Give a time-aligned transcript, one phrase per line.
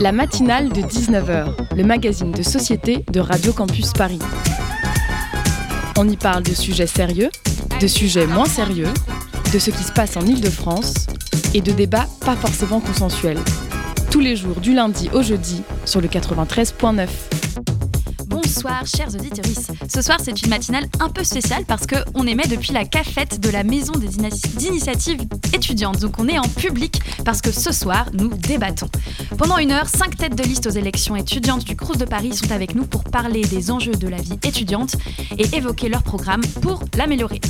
[0.00, 4.18] La matinale de 19h, le magazine de société de Radio Campus Paris.
[5.96, 7.30] On y parle de sujets sérieux,
[7.80, 8.92] de sujets moins sérieux,
[9.52, 10.94] de ce qui se passe en Ile-de-France
[11.54, 13.40] et de débats pas forcément consensuels.
[14.10, 17.08] Tous les jours du lundi au jeudi sur le 93.9.
[18.26, 19.44] Bonsoir, chers auditeurs.
[19.92, 23.50] Ce soir, c'est une matinale un peu spéciale parce qu'on émet depuis la cafette de
[23.50, 24.16] la Maison des
[24.66, 26.00] initiatives étudiantes.
[26.00, 28.88] Donc, on est en public parce que ce soir, nous débattons.
[29.36, 32.50] Pendant une heure, cinq têtes de liste aux élections étudiantes du Crous de Paris sont
[32.52, 34.96] avec nous pour parler des enjeux de la vie étudiante
[35.38, 37.40] et évoquer leur programme pour l'améliorer.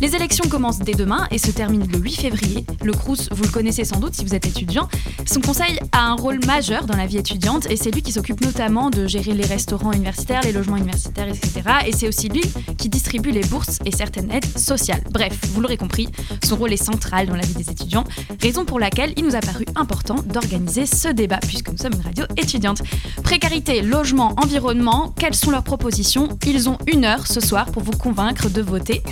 [0.00, 2.64] Les élections commencent dès demain et se terminent le 8 février.
[2.84, 4.88] Le Crous, vous le connaissez sans doute si vous êtes étudiant.
[5.26, 8.40] Son conseil a un rôle majeur dans la vie étudiante et c'est lui qui s'occupe
[8.40, 11.62] notamment de gérer les restaurants universitaires, les logements universitaires, etc.
[11.86, 12.42] Et c'est aussi lui
[12.76, 15.02] qui distribue les bourses et certaines aides sociales.
[15.10, 16.08] Bref, vous l'aurez compris,
[16.44, 18.04] son rôle est central dans la vie des étudiants,
[18.40, 22.02] raison pour laquelle il nous a paru important d'organiser ce débat puisque nous sommes une
[22.02, 22.82] radio étudiante.
[23.24, 26.28] Précarité, logement, environnement, quelles sont leurs propositions?
[26.46, 29.02] Ils ont une heure ce soir pour vous convaincre de voter.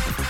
[0.00, 0.29] Thank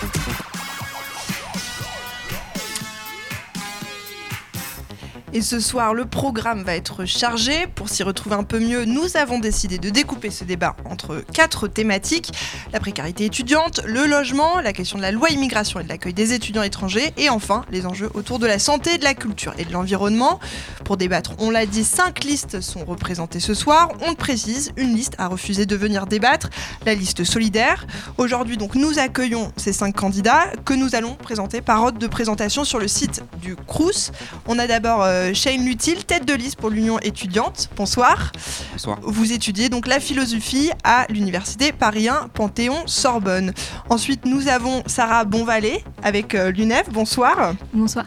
[5.33, 7.65] Et ce soir, le programme va être chargé.
[7.73, 11.69] Pour s'y retrouver un peu mieux, nous avons décidé de découper ce débat entre quatre
[11.69, 12.33] thématiques.
[12.73, 16.33] La précarité étudiante, le logement, la question de la loi immigration et de l'accueil des
[16.33, 19.71] étudiants étrangers, et enfin les enjeux autour de la santé, de la culture et de
[19.71, 20.41] l'environnement.
[20.83, 23.87] Pour débattre, on l'a dit, cinq listes sont représentées ce soir.
[24.01, 26.49] On le précise, une liste a refusé de venir débattre,
[26.85, 27.87] la liste solidaire.
[28.17, 32.65] Aujourd'hui, donc, nous accueillons ces cinq candidats que nous allons présenter par ordre de présentation
[32.65, 34.11] sur le site du CRUS.
[34.45, 35.03] On a d'abord...
[35.03, 37.69] Euh, euh, Shane Lutil, tête de liste pour l'Union étudiante.
[37.75, 38.31] Bonsoir.
[38.71, 38.97] Bonsoir.
[39.03, 43.53] Vous étudiez donc la philosophie à l'université Paris 1 Panthéon Sorbonne.
[43.89, 46.89] Ensuite, nous avons Sarah Bonvalet avec euh, l'UNEF.
[46.89, 47.53] Bonsoir.
[47.73, 48.05] Bonsoir.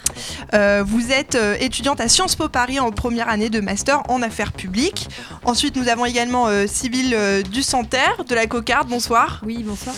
[0.55, 4.53] Euh, vous êtes étudiante à Sciences Po Paris en première année de master en affaires
[4.53, 5.09] publiques.
[5.45, 7.17] Ensuite, nous avons également Sybille
[7.51, 8.89] Dusanterre de la Cocarde.
[8.89, 9.41] Bonsoir.
[9.45, 9.95] Oui, bonsoir.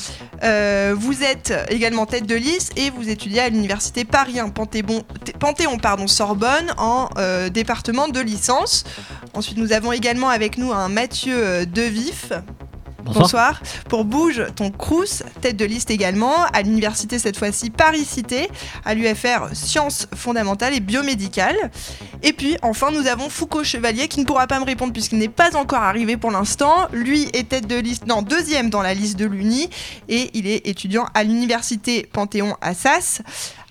[0.96, 5.04] vous êtes également tête de liste et vous étudiez à l'université Paris 1 Panthéon,
[5.38, 8.84] Panthéon pardon, Sorbonne en euh, département de licence.
[9.34, 12.32] Ensuite, nous avons également avec nous un Mathieu euh, Devif.
[13.14, 13.60] Bonsoir.
[13.88, 18.48] Pour Bouge, ton Crous, tête de liste également, à l'université cette fois-ci Paris-Cité,
[18.84, 21.70] à l'UFR Sciences fondamentales et biomédicales.
[22.22, 25.28] Et puis enfin, nous avons Foucault Chevalier qui ne pourra pas me répondre puisqu'il n'est
[25.28, 26.88] pas encore arrivé pour l'instant.
[26.92, 29.70] Lui est tête de liste, non, deuxième dans la liste de l'Uni
[30.08, 33.22] et il est étudiant à l'université Panthéon Assas.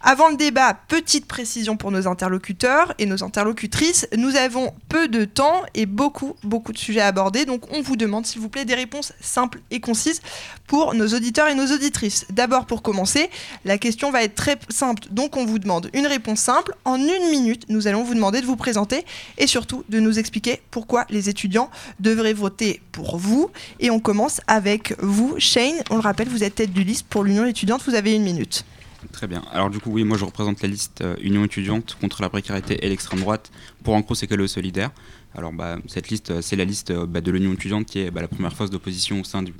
[0.07, 4.07] Avant le débat, petite précision pour nos interlocuteurs et nos interlocutrices.
[4.15, 7.45] Nous avons peu de temps et beaucoup, beaucoup de sujets à aborder.
[7.45, 10.21] Donc, on vous demande, s'il vous plaît, des réponses simples et concises
[10.67, 12.27] pour nos auditeurs et nos auditrices.
[12.29, 13.31] D'abord, pour commencer,
[13.65, 15.07] la question va être très simple.
[15.09, 16.75] Donc, on vous demande une réponse simple.
[16.85, 19.05] En une minute, nous allons vous demander de vous présenter
[19.39, 23.49] et surtout de nous expliquer pourquoi les étudiants devraient voter pour vous.
[23.79, 25.81] Et on commence avec vous, Shane.
[25.89, 27.81] On le rappelle, vous êtes tête du liste pour l'Union étudiante.
[27.87, 28.65] Vous avez une minute.
[29.11, 29.43] Très bien.
[29.51, 32.85] Alors du coup, oui, moi je représente la liste euh, Union étudiante contre la précarité
[32.85, 33.51] et l'extrême droite
[33.83, 34.91] pour Ancro le solidaire?
[35.35, 38.11] Alors bah, cette liste, euh, c'est la liste euh, bah, de l'Union étudiante qui est
[38.11, 39.53] bah, la première phase d'opposition au sein du,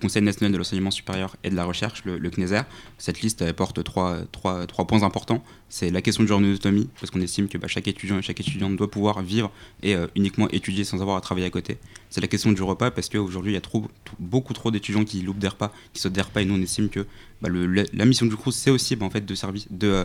[0.00, 2.62] Conseil national de l'enseignement supérieur et de la recherche, le, CNESER.
[2.98, 4.26] Cette liste porte trois,
[4.88, 5.44] points importants.
[5.68, 8.90] C'est la question journée d'autonomie, parce qu'on estime que chaque étudiant et chaque étudiante doit
[8.90, 9.52] pouvoir vivre
[9.84, 11.78] et uniquement étudier sans avoir à travailler à côté.
[12.10, 13.80] C'est la question du repas, parce qu'aujourd'hui, il y a
[14.18, 16.88] beaucoup trop d'étudiants qui loupent des repas, qui sautent des repas, et nous, on estime
[16.88, 17.06] que
[17.44, 19.34] bah, la mission du CRUS, c'est aussi bah, fait, de,
[19.84, 20.04] euh,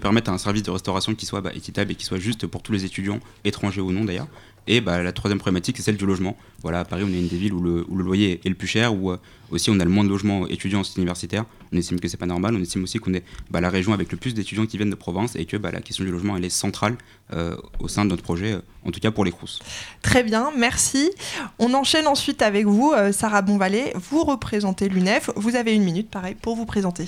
[0.00, 2.72] permettre un service de restauration qui soit bah, équitable et qui soit juste pour tous
[2.72, 4.28] les étudiants, étrangers ou non d'ailleurs.
[4.70, 6.36] Et bah, la troisième problématique, c'est celle du logement.
[6.62, 8.94] Voilà, à Paris, on est une des villes où le, loyer est le plus cher,
[8.94, 9.16] où euh,
[9.50, 11.46] aussi on a le moins de logements étudiants universitaires.
[11.72, 12.54] On estime que c'est pas normal.
[12.54, 14.94] On estime aussi qu'on est bah, la région avec le plus d'étudiants qui viennent de
[14.94, 16.98] province et que bah, la question du logement, elle est centrale
[17.32, 19.58] euh, au sein de notre projet, euh, en tout cas pour les CROUS.
[20.02, 21.10] Très bien, merci.
[21.58, 23.94] On enchaîne ensuite avec vous, Sarah Bonvalet.
[24.10, 25.30] Vous représentez l'UNEF.
[25.34, 27.06] Vous avez une minute, pareil, pour vous présenter.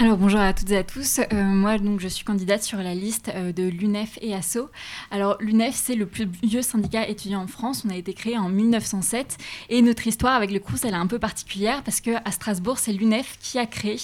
[0.00, 1.20] Alors bonjour à toutes et à tous.
[1.20, 4.68] Euh, moi donc je suis candidate sur la liste euh, de l'UNEF et ASSO.
[5.12, 7.84] Alors l'UNEF c'est le plus vieux syndicat étudiant en France.
[7.86, 9.36] On a été créé en 1907
[9.70, 12.80] et notre histoire avec le Crous elle est un peu particulière parce que à Strasbourg
[12.80, 13.98] c'est l'UNEF qui a créé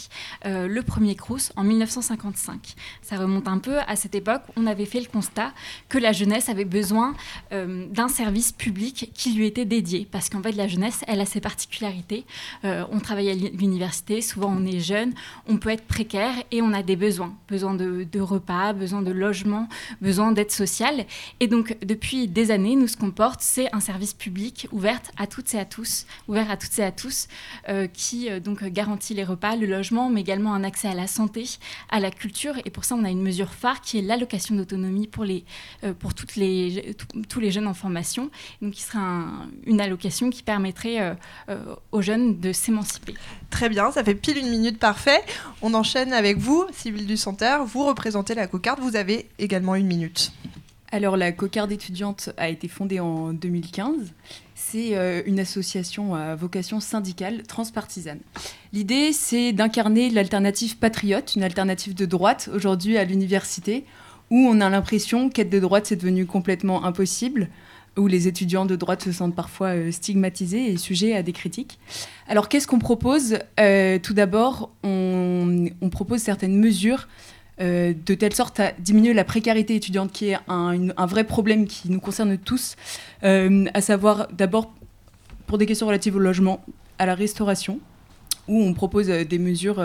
[0.46, 2.74] euh, le premier Crous en 1955.
[3.02, 4.42] Ça remonte un peu à cette époque.
[4.56, 5.52] On avait fait le constat
[5.88, 7.14] que la jeunesse avait besoin
[7.50, 11.40] d'un service public qui lui était dédié parce qu'en fait la jeunesse elle a ses
[11.40, 12.24] particularités.
[12.62, 15.14] on travaille à l'université, souvent on est jeune,
[15.48, 19.10] on peut être être précaire et on a des besoins, besoin de, repas, besoin de
[19.10, 19.68] logement,
[20.00, 21.06] besoin d'aide sociale.
[21.40, 25.26] Et donc depuis des années, nous ce qu'on porte, c'est un service public ouvert à
[25.26, 27.28] toutes et à tous, ouvert à toutes et à tous,
[27.68, 31.06] euh, qui euh, donc garantit les repas, le logement, mais également un accès à la
[31.06, 31.44] santé,
[31.90, 32.54] à la culture.
[32.64, 35.44] Et pour ça, on a une mesure phare qui est l'allocation d'autonomie pour les
[35.84, 36.96] euh, pour toutes les
[37.28, 38.30] tous les jeunes en formation,
[38.60, 39.24] donc qui sera
[39.66, 41.16] une allocation qui permettrait
[41.92, 43.14] aux jeunes de s'émanciper.
[43.50, 45.22] Très bien, ça fait pile une minute parfait.
[45.74, 47.16] Enchaîne avec vous, Sybille du
[47.66, 50.32] Vous représentez la cocarde, vous avez également une minute.
[50.92, 54.12] Alors la cocarde étudiante a été fondée en 2015.
[54.54, 58.20] C'est euh, une association à vocation syndicale transpartisane.
[58.72, 63.84] L'idée, c'est d'incarner l'alternative patriote, une alternative de droite aujourd'hui à l'université,
[64.30, 67.48] où on a l'impression qu'être de droite, c'est devenu complètement impossible
[67.96, 71.78] où les étudiants de droite se sentent parfois euh, stigmatisés et sujets à des critiques.
[72.28, 73.38] Alors qu'est-ce qu'on propose?
[73.58, 77.08] Euh, Tout d'abord, on, propose certaines mesures
[77.60, 81.90] euh, de telle sorte à diminuer la précarité étudiante, qui est un, vrai problème qui
[81.90, 82.76] nous concerne tous,
[83.22, 84.72] à savoir d'abord
[85.46, 86.64] pour des questions relatives au logement,
[86.98, 87.80] à la restauration,
[88.46, 89.84] où on propose des mesures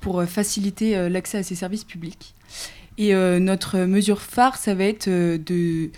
[0.00, 2.34] pour faciliter l'accès à ces services publics.
[2.96, 5.90] Et notre mesure phare, ça va être de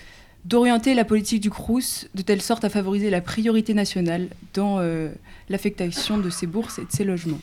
[0.47, 5.09] d'orienter la politique du Crous de telle sorte à favoriser la priorité nationale dans euh,
[5.49, 7.41] l'affectation de ces bourses et de ces logements.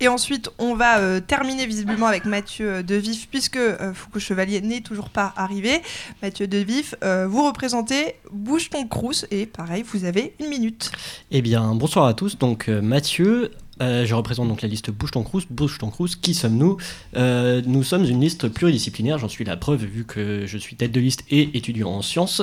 [0.00, 3.60] Et ensuite, on va euh, terminer visiblement avec Mathieu euh, Devif, puisque
[3.92, 5.82] Foucault Chevalier n'est toujours pas arrivé.
[6.22, 10.90] Mathieu Devif, vous représentez Bouge ton Crous, et pareil, vous avez une minute.
[11.30, 12.38] Eh bien, bonsoir à tous.
[12.38, 13.50] Donc, Mathieu,
[13.80, 15.46] euh, je représente donc la liste Bouche ton Crous.
[15.50, 16.76] Bouche ton Crous, qui sommes-nous
[17.16, 20.92] euh, Nous sommes une liste pluridisciplinaire, j'en suis la preuve vu que je suis tête
[20.92, 22.42] de liste et étudiant en sciences,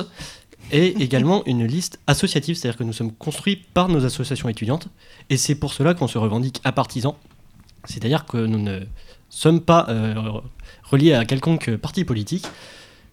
[0.70, 4.88] et également une liste associative, c'est-à-dire que nous sommes construits par nos associations étudiantes,
[5.30, 7.14] et c'est pour cela qu'on se revendique à partisans,
[7.84, 8.80] c'est-à-dire que nous ne
[9.30, 10.14] sommes pas euh,
[10.84, 12.46] reliés à quelconque parti politique.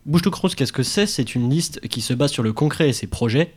[0.06, 1.06] Bouche Crous, qu'est-ce que c'est?
[1.06, 3.54] C'est une liste qui se base sur le concret et ses projets,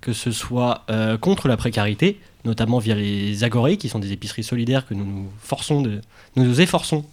[0.00, 0.84] que ce soit
[1.20, 5.28] contre la précarité, notamment via les agorés, qui sont des épiceries solidaires que nous nous
[5.40, 6.00] forçons
[6.36, 7.04] nous, efforçons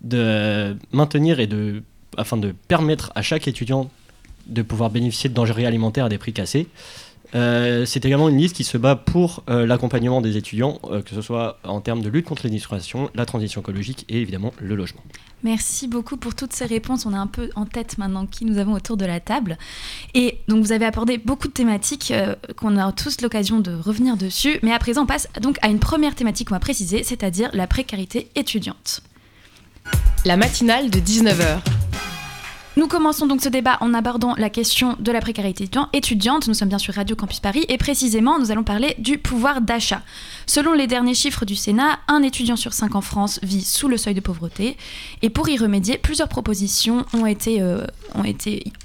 [0.00, 1.82] de maintenir et de,
[2.16, 3.90] afin de permettre à chaque étudiant
[4.46, 6.68] de pouvoir bénéficier de denrées alimentaires à des prix cassés.
[7.34, 11.14] Euh, c'est également une liste qui se bat pour euh, l'accompagnement des étudiants, euh, que
[11.14, 15.02] ce soit en termes de lutte contre l'administration, la transition écologique et évidemment le logement.
[15.42, 17.06] Merci beaucoup pour toutes ces réponses.
[17.06, 19.58] On a un peu en tête maintenant qui nous avons autour de la table.
[20.14, 22.12] Et donc vous avez abordé beaucoup de thématiques
[22.56, 24.58] qu'on a tous l'occasion de revenir dessus.
[24.62, 27.66] Mais à présent, on passe donc à une première thématique qu'on va préciser, c'est-à-dire la
[27.66, 29.02] précarité étudiante.
[30.24, 31.75] La matinale de 19h.
[32.78, 36.46] Nous commençons donc ce débat en abordant la question de la précarité étudiante.
[36.46, 40.02] Nous sommes bien sûr Radio Campus Paris et précisément nous allons parler du pouvoir d'achat.
[40.44, 43.96] Selon les derniers chiffres du Sénat, un étudiant sur cinq en France vit sous le
[43.96, 44.76] seuil de pauvreté.
[45.22, 47.86] Et pour y remédier, plusieurs propositions ont été, euh,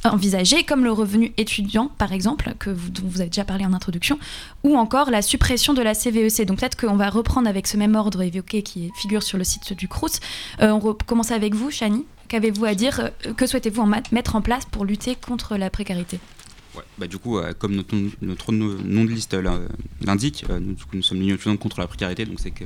[0.05, 4.17] envisagées, comme le revenu étudiant par exemple, dont vous avez déjà parlé en introduction,
[4.63, 6.39] ou encore la suppression de la CVEC.
[6.39, 9.43] E donc peut-être qu'on va reprendre avec ce même ordre évoqué qui figure sur le
[9.43, 10.21] site du CRUS.
[10.61, 12.05] Euh, on commence avec vous, Chani.
[12.31, 16.17] Qu'avez-vous à dire euh, Que souhaitez-vous mettre en place pour lutter contre la précarité?
[16.97, 17.75] Bah du coup, euh, comme
[18.21, 19.67] notre, nom de liste euh,
[19.99, 22.63] l'indique, nous, sommes l'Union étudiante contre la précarité, donc c'est que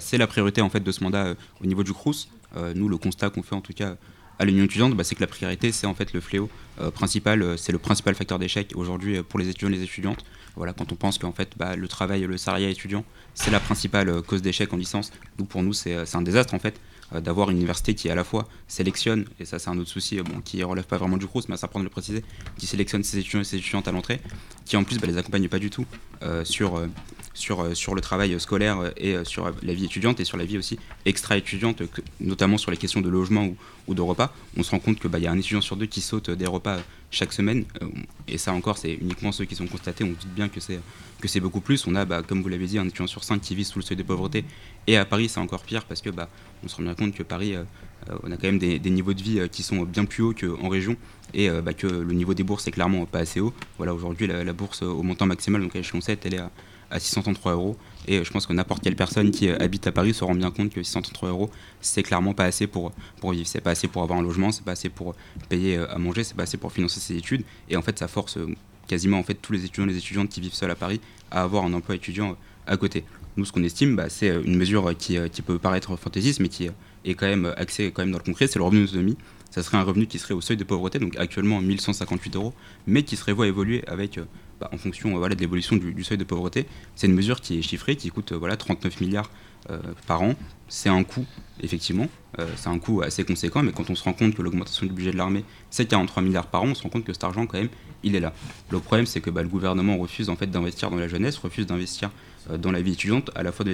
[0.00, 2.28] c'est la priorité en fait de ce mandat au niveau du CRUS.
[2.74, 3.96] nous, le constat qu'on fait en tout cas
[4.38, 6.50] à l'Union étudiante, bah, c'est que la précarité, c'est en fait le fléau
[6.92, 10.22] principal, c'est le principal facteur d'échec aujourd'hui pour les étudiants et les étudiantes.
[10.54, 14.20] Voilà, quand on pense qu'en fait bah, le travail, le salariat étudiant, c'est la principale
[14.20, 15.12] cause d'échec en licence.
[15.38, 16.78] Nous, pour nous, c'est un désastre en fait.
[17.14, 20.20] Euh, d'avoir une université qui à la fois sélectionne, et ça c'est un autre souci
[20.20, 22.22] bon, qui relève pas vraiment du CRUS, mais ça prend de le préciser,
[22.58, 24.20] qui sélectionne ses étudiants et ses étudiantes à l'entrée,
[24.66, 25.86] qui en plus bah, les accompagne pas du tout
[26.22, 26.86] euh, sur, euh,
[27.38, 30.78] sur, sur le travail scolaire et sur la vie étudiante et sur la vie aussi
[31.04, 31.82] extra-étudiante,
[32.20, 34.32] notamment sur les questions de logement ou, ou de repas.
[34.56, 36.46] On se rend compte qu'il bah, y a un étudiant sur deux qui saute des
[36.46, 36.78] repas
[37.10, 37.64] chaque semaine,
[38.26, 40.78] et ça encore c'est uniquement ceux qui sont constatés, on doute bien que c'est
[41.20, 41.86] que c'est beaucoup plus.
[41.86, 43.84] On a, bah, comme vous l'avez dit, un étudiant sur cinq qui vit sous le
[43.84, 44.44] seuil de pauvreté.
[44.86, 46.28] Et à Paris, c'est encore pire parce que bah,
[46.64, 47.64] on se rend bien compte que Paris, euh,
[48.10, 50.34] euh, on a quand même des, niveaux de vie euh, qui sont bien plus hauts
[50.34, 50.96] qu'en région
[51.34, 53.52] et bah, que le niveau des bourses est clairement pas assez haut.
[53.76, 56.50] Voilà, aujourd'hui, la, bourse au montant maximal, donc à l'échelon 7, elle est à,
[56.90, 57.76] à 633 euros.
[58.06, 60.70] Et je pense que n'importe quelle personne qui habite à Paris se rend bien compte
[60.70, 63.46] que 633 euros, c'est clairement pas assez pour, pour vivre.
[63.46, 65.14] C'est pas assez pour avoir un logement, c'est pas assez pour
[65.48, 67.44] payer à manger, c'est pas assez pour financer ses études.
[67.68, 68.38] Et en fait, ça force
[68.86, 71.42] quasiment en fait tous les étudiants et les étudiantes qui vivent seuls à Paris à
[71.42, 73.04] avoir un emploi étudiant à côté.
[73.36, 76.68] Nous, ce qu'on estime, bah, c'est une mesure qui, qui, peut paraître fantaisiste, mais qui
[77.04, 79.16] est quand même axée quand même dans le concret, c'est le revenu d'autonomie.
[79.50, 82.52] ça serait un revenu qui serait au seuil de pauvreté, donc actuellement 1158 euros,
[82.86, 84.18] mais qui serait voie évoluer avec,
[84.60, 86.66] bah, en fonction voilà, de l'évolution du, seuil de pauvreté.
[86.94, 89.30] C'est une mesure qui est chiffrée, qui coûte voilà, 39 milliards
[90.06, 90.34] par an.
[90.68, 91.26] C'est un coût,
[91.62, 92.06] effectivement,
[92.56, 95.10] c'est un coût assez conséquent, mais quand on se rend compte que l'augmentation du budget
[95.10, 97.58] de l'armée, c'est 43 milliards par an, on se rend compte que cet argent, quand
[97.58, 97.68] même,
[98.02, 98.32] il est là.
[98.70, 102.10] Le problème, c'est que bah, le gouvernement refuse d'investir dans la jeunesse, refuse d'investir
[102.50, 103.64] euh, dans la vie étudiante, à la fois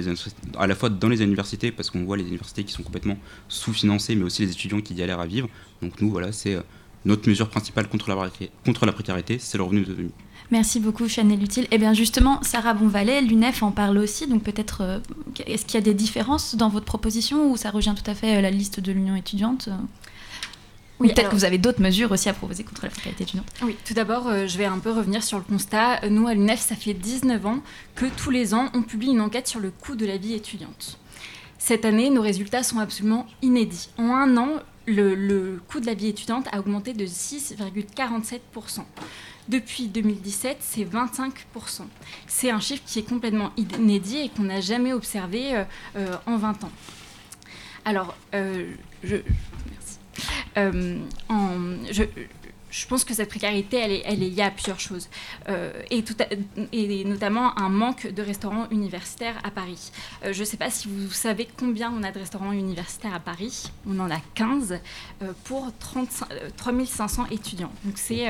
[0.89, 4.51] dans les, universités, parce qu'on voit les universités qui sont complètement sous-financées, mais aussi les
[4.51, 5.49] étudiants qui galèrent à vivre.
[5.81, 6.61] Donc nous, voilà, c'est euh,
[7.05, 8.29] notre mesure principale contre la,
[8.65, 10.11] contre la précarité, c'est le revenu d'autonomie.
[10.51, 11.63] Merci beaucoup, Chanel Utile.
[11.65, 14.99] Et eh bien justement, Sarah Bonvalet, l'UNEF en parle aussi, donc peut-être, euh,
[15.45, 18.41] est-ce qu'il y a des différences dans votre proposition ou ça rejoint tout à fait
[18.41, 19.69] la liste de l'Union étudiante
[20.99, 23.45] oui, peut-être que vous avez d'autres mesures aussi à proposer contre la précarité étudiante?
[23.61, 26.07] Oui, tout d'abord, euh, je vais un peu revenir sur le constat.
[26.09, 27.59] Nous, à l'UNEF, ça fait 19 ans
[27.95, 30.97] que tous les ans, on publie une enquête sur le coût de la vie étudiante.
[31.57, 33.89] Cette année, nos résultats sont absolument inédits.
[33.97, 34.49] En un an,
[34.85, 38.39] le, le coût de la vie étudiante a augmenté de 6,47%.
[39.47, 41.31] Depuis 2017, c'est 25%.
[42.27, 45.63] C'est un chiffre qui est complètement inédit et qu'on n'a jamais observé euh,
[45.97, 46.71] euh, en 20 ans.
[47.85, 48.73] Alors, euh,
[49.03, 49.17] je,
[52.75, 55.07] je pense que cette précarité, elle est, elle est liée à plusieurs choses,
[55.47, 56.15] euh, et, tout
[56.73, 59.91] et, notamment un manque de restaurants universitaires à Paris.
[60.23, 63.19] Euh, je ne sais pas si vous savez combien on a de restaurants universitaires à
[63.19, 63.71] Paris.
[63.87, 64.79] On en a 15
[65.21, 66.27] euh, pour 35,
[66.57, 67.71] 3500 étudiants.
[67.85, 68.25] Donc c'est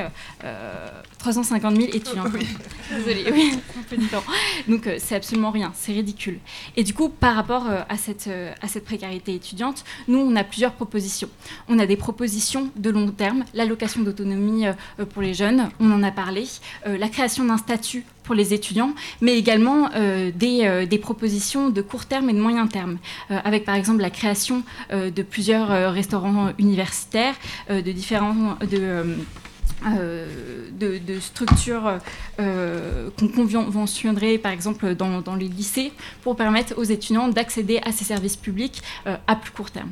[1.18, 2.24] 350 000 étudiants.
[2.96, 4.22] Désolée, oui, un peu différent.
[4.68, 6.38] Donc c'est absolument rien, c'est ridicule.
[6.76, 8.28] Et du coup, par rapport à, cette,
[8.62, 11.28] à cette précarité étudiante, nous, on a plusieurs propositions.
[11.68, 16.02] On a des propositions de long terme, l'allocation d'autonomie euh, pour les jeunes, on en
[16.02, 16.44] a parlé,
[16.86, 22.06] euh, la création d'un statut pour les étudiants, mais également euh, des, propositions de court
[22.06, 22.98] terme et de moyen terme,
[23.30, 27.34] avec par exemple la création de plusieurs restaurants universitaires,
[27.70, 28.56] de différents...
[31.20, 32.00] Structures
[32.38, 38.36] qu'on conventionnerait par exemple dans, les lycées pour permettre aux étudiants d'accéder à ces services
[38.36, 39.90] publics à plus court terme.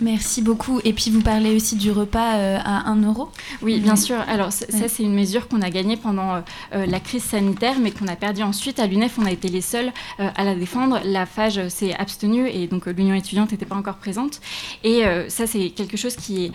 [0.00, 0.80] Merci beaucoup.
[0.84, 3.28] Et puis vous parlez aussi du repas euh, à 1 euro
[3.60, 4.18] Oui, bien sûr.
[4.26, 6.40] Alors ça, c'est une mesure qu'on a gagnée pendant euh,
[6.74, 8.78] euh, la crise sanitaire, mais qu'on a perdue ensuite.
[8.78, 11.00] À l'UNEF, on a été les seuls à la défendre.
[11.04, 14.40] La FAGE s'est abstenue et donc l'Union étudiante n'était pas encore présente.
[14.82, 16.52] Et ça, c'est quelque chose qui est,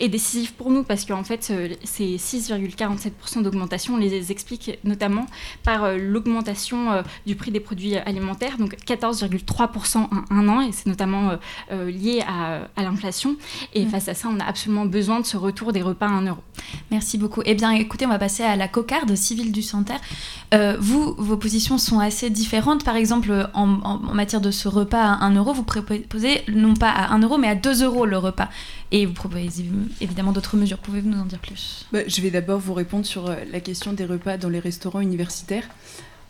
[0.00, 1.52] est, décisif pour nous parce qu'en fait,
[1.84, 5.26] ces 6,47% d'augmentation, on les explique notamment
[5.62, 11.38] par l'augmentation du prix des produits alimentaires, donc 14,3% en un an, et c'est notamment
[11.70, 13.36] lié à à l'inflation.
[13.74, 13.88] Et mm.
[13.88, 16.40] face à ça, on a absolument besoin de ce retour des repas à 1 euro.
[16.90, 17.42] Merci beaucoup.
[17.44, 20.00] Eh bien, écoutez, on va passer à la cocarde civile du Santerre.
[20.54, 22.84] Euh, vous, vos positions sont assez différentes.
[22.84, 23.66] Par exemple, en,
[24.14, 27.48] matière de ce repas à 1 euro, vous proposez non pas à 1 euro, mais
[27.48, 28.48] à 2 euros le repas.
[28.92, 29.50] Et vous proposez
[30.00, 30.78] évidemment d'autres mesures.
[30.78, 31.86] Pouvez-vous nous en dire plus?
[31.92, 35.00] Bah, Je vais d'abord vous répondre sur euh, la question des repas dans les restaurants
[35.00, 35.64] universitaires.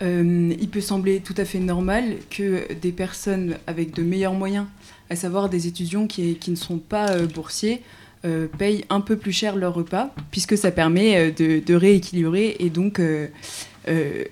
[0.02, 4.66] Euh, il peut sembler tout à fait normal que des personnes avec de meilleurs moyens,
[5.10, 7.82] à savoir des étudiants qui, ne sont pas euh, boursiers,
[8.24, 13.00] euh, payent un peu plus cher leur repas, puisque ça permet de, rééquilibrer et donc,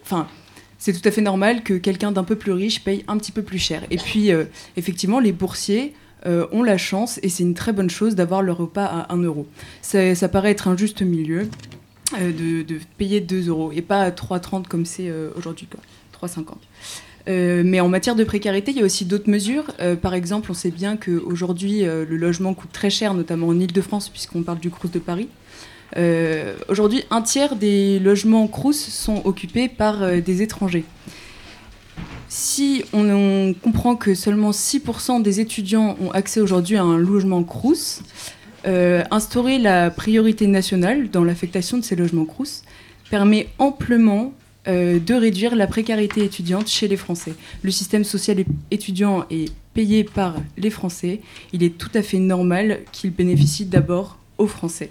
[0.02, 0.26] enfin.
[0.78, 3.42] c'est tout à fait normal que quelqu'un d'un peu plus riche paye un petit peu
[3.42, 3.84] plus cher.
[3.90, 4.30] Et puis,
[4.76, 8.86] effectivement, les boursiers ont la chance, et c'est une très bonne chose, d'avoir leur repas
[8.86, 9.46] à 1 euro.
[9.82, 11.48] Ça, paraît être un juste milieu.
[12.20, 15.66] Euh, de, payer 2 euros et pas 3,30 comme c'est euh, aujourd'hui,
[16.20, 16.54] 3,50.
[17.26, 19.72] Euh, mais en matière de précarité, il y a aussi d'autres mesures.
[20.02, 24.42] par exemple, on sait bien qu'aujourd'hui, le logement coûte très cher, notamment en Ile-de-France, puisqu'on
[24.42, 25.28] parle du Crous de Paris.
[26.68, 30.84] aujourd'hui, un tiers des logements Crous sont occupés par des étrangers.
[32.28, 38.02] Si on, comprend que seulement 6% des étudiants ont accès aujourd'hui à un logement Crous,
[38.66, 42.62] euh, instaurer la priorité nationale dans l'affectation de ces logements CRUS
[43.10, 44.32] permet amplement
[44.66, 47.34] euh, de réduire la précarité étudiante chez les Français.
[47.62, 51.20] Le système social étudiant est payé par les Français.
[51.52, 54.90] Il est tout à fait normal qu'il bénéficie d'abord aux Français.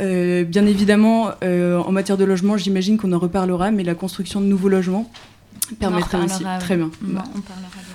[0.00, 4.46] Euh, bien évidemment, en matière de logement, j'imagine qu'on en reparlera, mais la construction de
[4.46, 5.10] nouveaux logements
[5.78, 6.44] permettrait aussi.
[6.60, 6.90] Très bien.
[7.02, 7.93] on parlera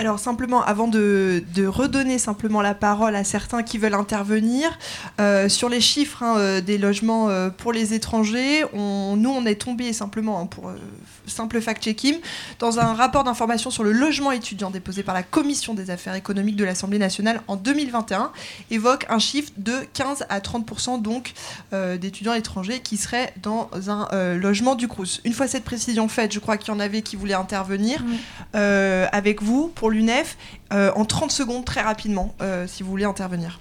[0.00, 4.78] alors simplement, avant de, redonner simplement la parole à certains qui veulent intervenir,
[5.20, 9.60] euh, sur les chiffres hein, euh, des logements euh, pour les étrangers, nous on est
[9.60, 10.72] tombé simplement, hein, pour
[11.30, 12.20] simple fact-checking,
[12.58, 16.56] dans un rapport d'information sur le logement étudiant déposé par la Commission des affaires économiques
[16.56, 18.32] de l'Assemblée nationale en 2021,
[18.70, 21.32] évoque un chiffre de 15 à 30% donc
[21.72, 25.20] d'étudiants étrangers qui seraient dans un logement du CRUS.
[25.24, 28.04] Une fois cette précision faite, je crois qu'il y en avait qui voulaient intervenir
[28.52, 30.36] avec vous pour pour l'UNEF.
[30.72, 32.34] en 30 secondes, très rapidement,
[32.66, 33.60] si vous voulez intervenir.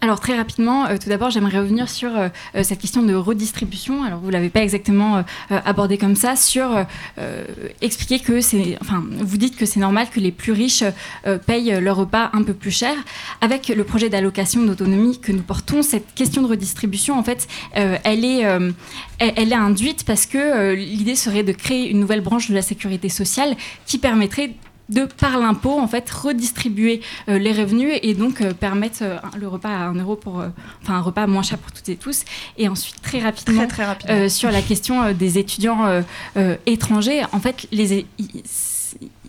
[0.00, 4.04] Alors très rapidement, euh, tout d'abord, j'aimerais revenir sur euh, euh, cette question de redistribution.
[4.04, 6.86] Alors vous l'avez pas exactement abordé comme ça, sur
[7.80, 10.84] expliquer que c'est, enfin, vous dites que c'est normal que les plus riches
[11.46, 12.94] payent leur repas un peu plus cher.
[13.40, 18.24] Avec le projet d'allocation d'autonomie que nous portons, cette question de redistribution, en fait, elle
[18.24, 18.40] est,
[19.18, 23.08] elle est induite parce que l'idée serait de créer une nouvelle branche de la sécurité
[23.08, 24.54] sociale qui permettrait
[24.88, 29.48] de par l'impôt en fait redistribuer euh, les revenus et donc euh, permettre euh, le
[29.48, 30.42] repas à un euro pour
[30.82, 32.24] enfin un repas moins cher pour toutes et tous
[32.56, 34.28] et ensuite très rapidement, très, rapidement.
[34.28, 36.02] sur la question des étudiants
[36.66, 38.06] étrangers en fait les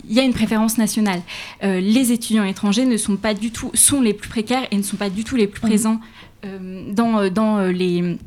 [0.07, 1.21] il y a une préférence nationale.
[1.61, 4.97] les étudiants étrangers ne sont pas du tout sont les plus précaires et ne sont
[4.97, 5.69] pas du tout les plus mmh.
[5.69, 5.99] présents
[6.43, 8.17] dans, dans les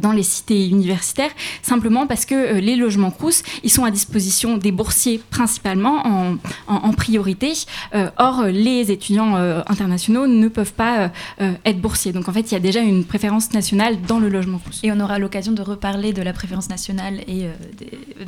[0.00, 1.30] dans les cités universitaires,
[1.62, 6.36] simplement parce que euh, les logements Crous, ils sont à disposition des boursiers principalement en,
[6.66, 7.52] en, priorité.
[7.94, 9.34] Euh, or, les étudiants
[9.66, 12.12] internationaux ne peuvent pas être boursiers.
[12.12, 14.80] Donc en fait, il y a déjà une préférence nationale dans le logement Crous.
[14.82, 17.46] Et on aura l'occasion de reparler de la préférence nationale et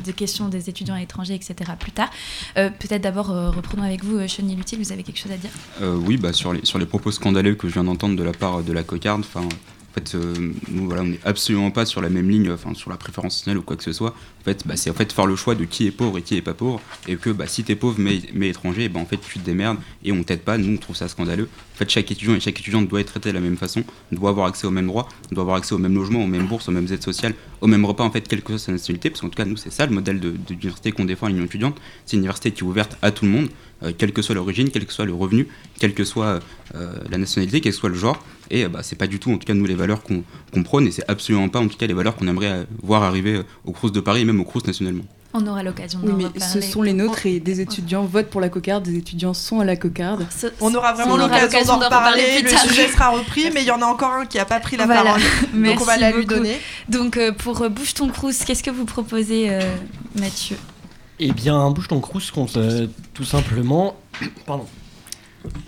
[0.05, 1.73] des, questions des étudiants étrangers, etc.
[1.79, 2.11] plus tard.
[2.55, 5.51] Peut-être d'abord, reprenons avec vous, Chenille Lutil, vous avez quelque chose à dire?
[6.07, 8.63] Oui, bah, sur, les, sur les propos scandaleux que je viens d'entendre de la part
[8.63, 9.47] de la cocarde, enfin
[9.95, 12.91] en fait, euh, nous, voilà, on n'est absolument pas sur la même ligne, enfin, sur
[12.91, 14.11] la préférence nationale ou quoi que ce soit.
[14.41, 16.37] En fait, bah, c'est en fait faire le choix de qui est pauvre et qui
[16.37, 19.39] est pas pauvre, et que bah, si es pauvre mais, étranger, bah, en fait, tu
[19.39, 20.59] te démerdes et on t'aide pas.
[20.59, 21.49] Nous, on trouve ça scandaleux.
[21.75, 24.31] En fait, chaque étudiant et chaque étudiante doit être traité de la même façon, doit
[24.31, 26.73] avoir accès aux mêmes droits, doit avoir accès aux mêmes logements, aux mêmes bourses, aux
[26.73, 29.11] mêmes aides sociales, aux mêmes repas, en fait, quelle que soit sa nationalité.
[29.11, 31.81] Parce qu'en tout cas, nous, c'est ça le modèle d'université qu'on défend à l'Union étudiante.
[32.05, 33.49] C'est une université qui est ouverte à tout le monde.
[33.83, 36.41] Euh, quelle que soit l'origine, quel que soit le revenu, quelle que soit
[36.75, 38.23] euh, la nationalité, quel que soit le genre.
[38.51, 40.91] Et bah, c'est pas du tout, en tout cas, nous, les valeurs qu'on prône, et
[40.91, 43.91] c'est absolument pas, en tout cas, les valeurs qu'on aimerait euh, voir arriver au Crous
[43.91, 45.05] de Paris et même au Crous nationalement.
[45.37, 48.41] On aura l'occasion de oui, mais Ce sont les nôtres et des étudiants votent pour
[48.41, 50.25] la cocarde, des étudiants sont à la cocarde.
[50.61, 53.87] on aura vraiment l'occasion d'en reparler, le sujet sera repris, mais il y en a
[53.87, 55.21] encore un qui n'a pas pris la parole.
[55.53, 56.57] donc on va la lui donner.
[56.89, 59.51] Donc pour Bouge ton Crous, qu'est-ce que vous proposez,
[60.21, 60.57] Mathieu?
[61.19, 63.97] Eh bien, bouge ton crous compte euh, tout simplement.
[64.47, 64.67] Pardon.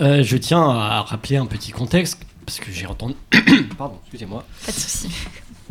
[0.01, 3.15] Euh, je tiens à rappeler un petit contexte parce que j'ai entendu.
[3.79, 4.45] Pardon, excusez-moi.
[4.65, 5.09] Pas de souci.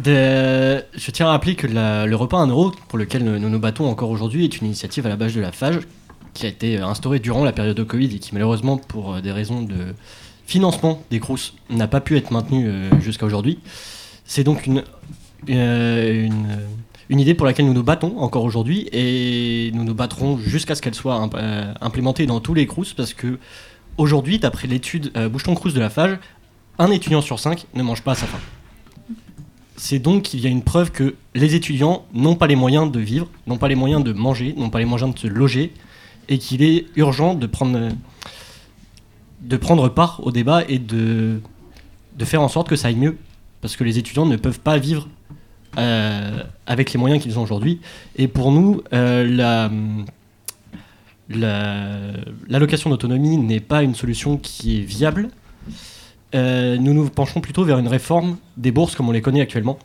[0.03, 4.09] Je tiens à rappeler que le repas 1 euro, pour lequel nous nous battons encore
[4.09, 5.79] aujourd'hui, est une initiative à la base de la FAGE
[6.33, 9.61] qui a été instaurée durant la période de Covid et qui, malheureusement, pour des raisons
[9.61, 9.95] de
[10.45, 13.59] financement des crous, n'a pas pu être maintenue euh, jusqu'à aujourd'hui.
[14.25, 14.83] C'est donc une,
[15.47, 16.67] une une
[17.09, 20.95] idée pour laquelle nous nous battons encore aujourd'hui et nous nous battrons jusqu'à ce qu'elle
[20.95, 23.39] soit euh, implémentée dans tous les crous parce que
[23.97, 26.17] aujourd'hui, d'après l'étude euh, Boucheton Crous de la FAGE,
[26.79, 28.39] un étudiant sur cinq ne mange pas à sa faim.
[29.77, 32.99] C'est donc qu'il y a une preuve que les étudiants n'ont pas les moyens de
[32.99, 35.73] vivre, n'ont pas les moyens de manger, n'ont pas les moyens de se loger
[36.27, 37.89] et qu'il est urgent de prendre,
[39.41, 41.41] de prendre part au débat et de,
[42.17, 43.17] de faire en sorte que ça aille mieux
[43.61, 45.07] parce que les étudiants ne peuvent pas vivre
[45.77, 47.81] euh, avec les moyens qu'ils ont aujourd'hui.
[48.15, 49.69] Et pour nous, euh, la,
[52.47, 55.29] l'allocation d'autonomie n'est pas une solution qui est viable.
[56.33, 59.77] Euh, nous nous penchons plutôt vers une réforme des bourses comme on les connaît actuellement.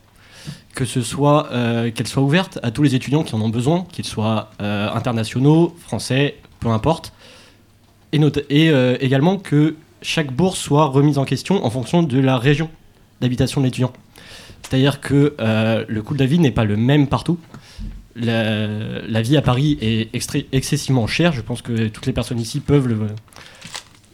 [0.74, 1.48] Que ce soit
[1.94, 6.36] qu'elles soient ouvertes à tous les étudiants qui en ont besoin, qu'ils soient internationaux, français,
[6.60, 7.12] peu importe.
[8.12, 12.70] Et également que chaque bourse soit remise en question en fonction de la région
[13.20, 13.92] d'habitation de l'étudiant.
[14.70, 17.38] C'est-à-dire que euh, le coût de la vie n'est pas le même partout.
[18.14, 20.14] La, vie à Paris est
[20.52, 21.32] excessivement chère.
[21.32, 22.86] Je pense que toutes les personnes ici peuvent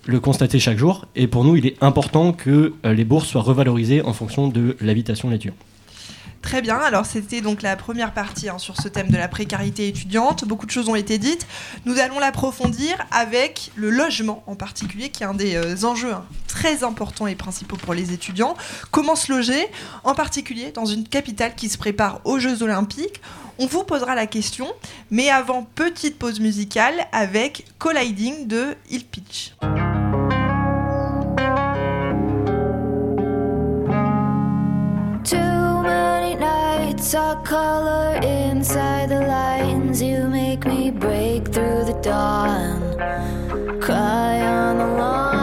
[0.06, 1.04] le, constater chaque jour.
[1.14, 4.76] Et pour nous, il est important que euh, les bourses soient revalorisées en fonction de
[4.80, 5.52] l'habitation de.
[6.46, 9.88] Très bien, alors c'était donc la première partie hein, sur ce thème de la précarité
[9.88, 10.44] étudiante.
[10.44, 11.44] Beaucoup de choses ont été dites.
[11.86, 16.24] Nous allons l'approfondir avec le logement en particulier, qui est un des euh, enjeux hein,
[16.46, 18.54] très importants et principaux pour les étudiants.
[18.92, 19.66] Comment se loger,
[20.04, 23.20] en particulier dans une capitale qui se prépare aux Jeux olympiques?
[23.58, 24.68] On vous posera la question,
[25.10, 29.52] mais avant, petite pause musicale avec Colliding de Hill Pitch.
[37.06, 40.02] Saw color inside the lines.
[40.02, 42.80] You make me break through the dawn.
[43.80, 45.35] Cry on the lawn.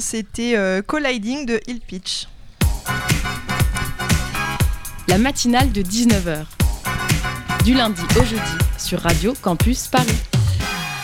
[0.00, 2.26] Bien, c'était euh, Colliding de Hill Pitch.
[5.08, 6.44] La matinale de 19h.
[7.64, 8.42] Du lundi au jeudi
[8.78, 10.19] sur Radio Campus Paris.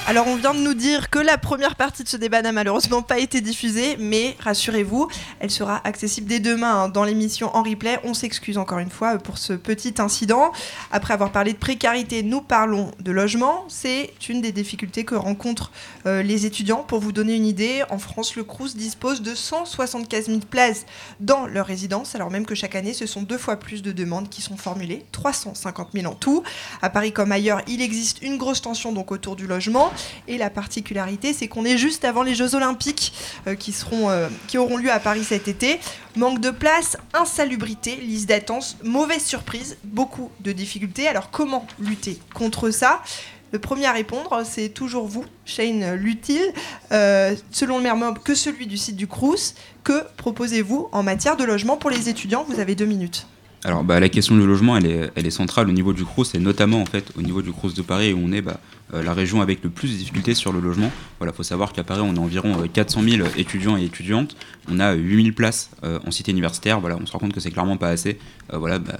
[0.08, 3.02] Alors on vient de nous dire que la première partie de ce débat n'a malheureusement
[3.02, 5.08] pas été diffusée, mais rassurez-vous,
[5.40, 7.98] elle sera accessible dès demain hein, dans l'émission en replay.
[8.04, 10.52] On s'excuse encore une fois pour ce petit incident.
[10.92, 13.64] Après avoir parlé de précarité, nous parlons de logement.
[13.66, 15.72] C'est une des difficultés que rencontrent
[16.06, 16.84] euh, les étudiants.
[16.84, 20.86] Pour vous donner une idée, en France, le Crous dispose de 175 000 places
[21.18, 24.28] dans leur résidence, alors même que chaque année, ce sont deux fois plus de demandes
[24.28, 26.44] qui sont formulées, 350 000 en tout.
[26.80, 29.90] À Paris comme ailleurs, il existe une grosse tension donc autour du logement.
[30.28, 33.12] Et la particularité, c'est qu'on est juste avant les Jeux Olympiques
[33.46, 35.78] euh, qui, seront, euh, qui auront lieu à Paris cet été.
[36.16, 41.08] Manque de place, insalubrité, liste d'attente, mauvaise surprise, beaucoup de difficultés.
[41.08, 43.02] Alors comment lutter contre ça?
[43.52, 46.40] Le premier à répondre, c'est toujours vous, Shane Lutil.
[46.92, 49.54] Euh, selon le même mot que celui du site du Crous,
[49.84, 52.44] que proposez-vous en matière de logement pour les étudiants?
[52.48, 53.26] Vous avez deux minutes.
[53.64, 56.34] Alors bah, la question du logement, elle est, elle est centrale au niveau du Crous
[56.34, 58.60] et notamment en fait au niveau du Crous de Paris où on est bah,
[58.92, 60.90] la région avec le plus de difficultés sur le logement.
[61.18, 64.36] Voilà, faut savoir qu'à Paris, on a environ 400 euh, 000 étudiants et étudiantes.
[64.70, 66.80] On a 8 000 places euh, en cité universitaire.
[66.80, 68.18] Voilà, on se rend compte que c'est clairement pas assez.
[68.52, 68.98] voilà, bah,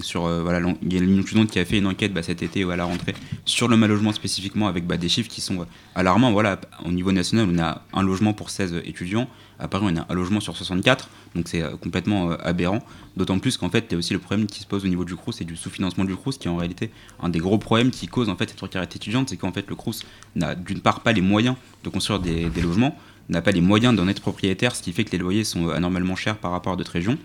[0.00, 2.62] sur voilà, il y a une étudiante qui a fait une enquête bah, cet été
[2.64, 6.32] à la rentrée sur le mal logement spécifiquement avec bah, des chiffres qui sont alarmants.
[6.32, 9.28] Voilà, au niveau national, on a un logement pour 16 étudiants.
[9.58, 12.82] À Paris, on a un logement sur 64, donc c'est complètement aberrant.
[13.16, 15.06] D'autant plus qu'en fait, il y a aussi le problème qui se pose au niveau
[15.06, 16.90] du CRUS et du sous-financement du CRUS, qui est en réalité
[17.22, 19.74] un des gros problèmes qui cause en fait cette précarité étudiante c'est qu'en fait le
[19.74, 22.96] Crous n'a d'une part pas les moyens de construire des, logements,
[23.28, 26.16] n'a pas les moyens d'en être propriétaire, ce qui fait que les loyers sont anormalement
[26.16, 27.18] chers par rapport à d'autres régions.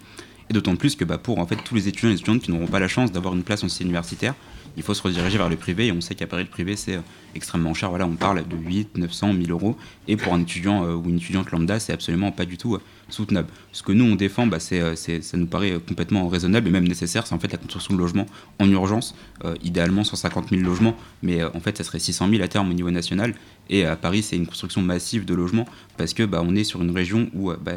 [0.49, 2.67] Et d'autant plus que bah, pour en fait tous les étudiants et étudiantes qui n'auront
[2.67, 4.35] pas la chance d'avoir une place en système universitaire,
[4.77, 6.95] il faut se rediriger vers le privé et on sait qu'à Paris le privé c'est
[6.95, 7.01] euh,
[7.35, 7.91] extrêmement cher.
[7.91, 11.51] On parle de 8, 900, 1000 euros et pour un étudiant euh, ou une étudiante
[11.51, 13.49] lambda c'est absolument pas du tout euh, soutenable.
[13.71, 17.27] Ce que nous on défend, bah, c'est, ça nous paraît complètement raisonnable et même nécessaire,
[17.27, 18.25] c'est en fait la construction de logements
[18.59, 19.15] en urgence,
[19.63, 22.89] idéalement 150 000 logements, mais en fait ça serait 600 000 à terme au niveau
[22.89, 23.33] national
[23.69, 25.65] et à Paris c'est une construction massive de logements
[25.97, 27.29] parce que bah, on est sur une région
[27.61, 27.75] bah,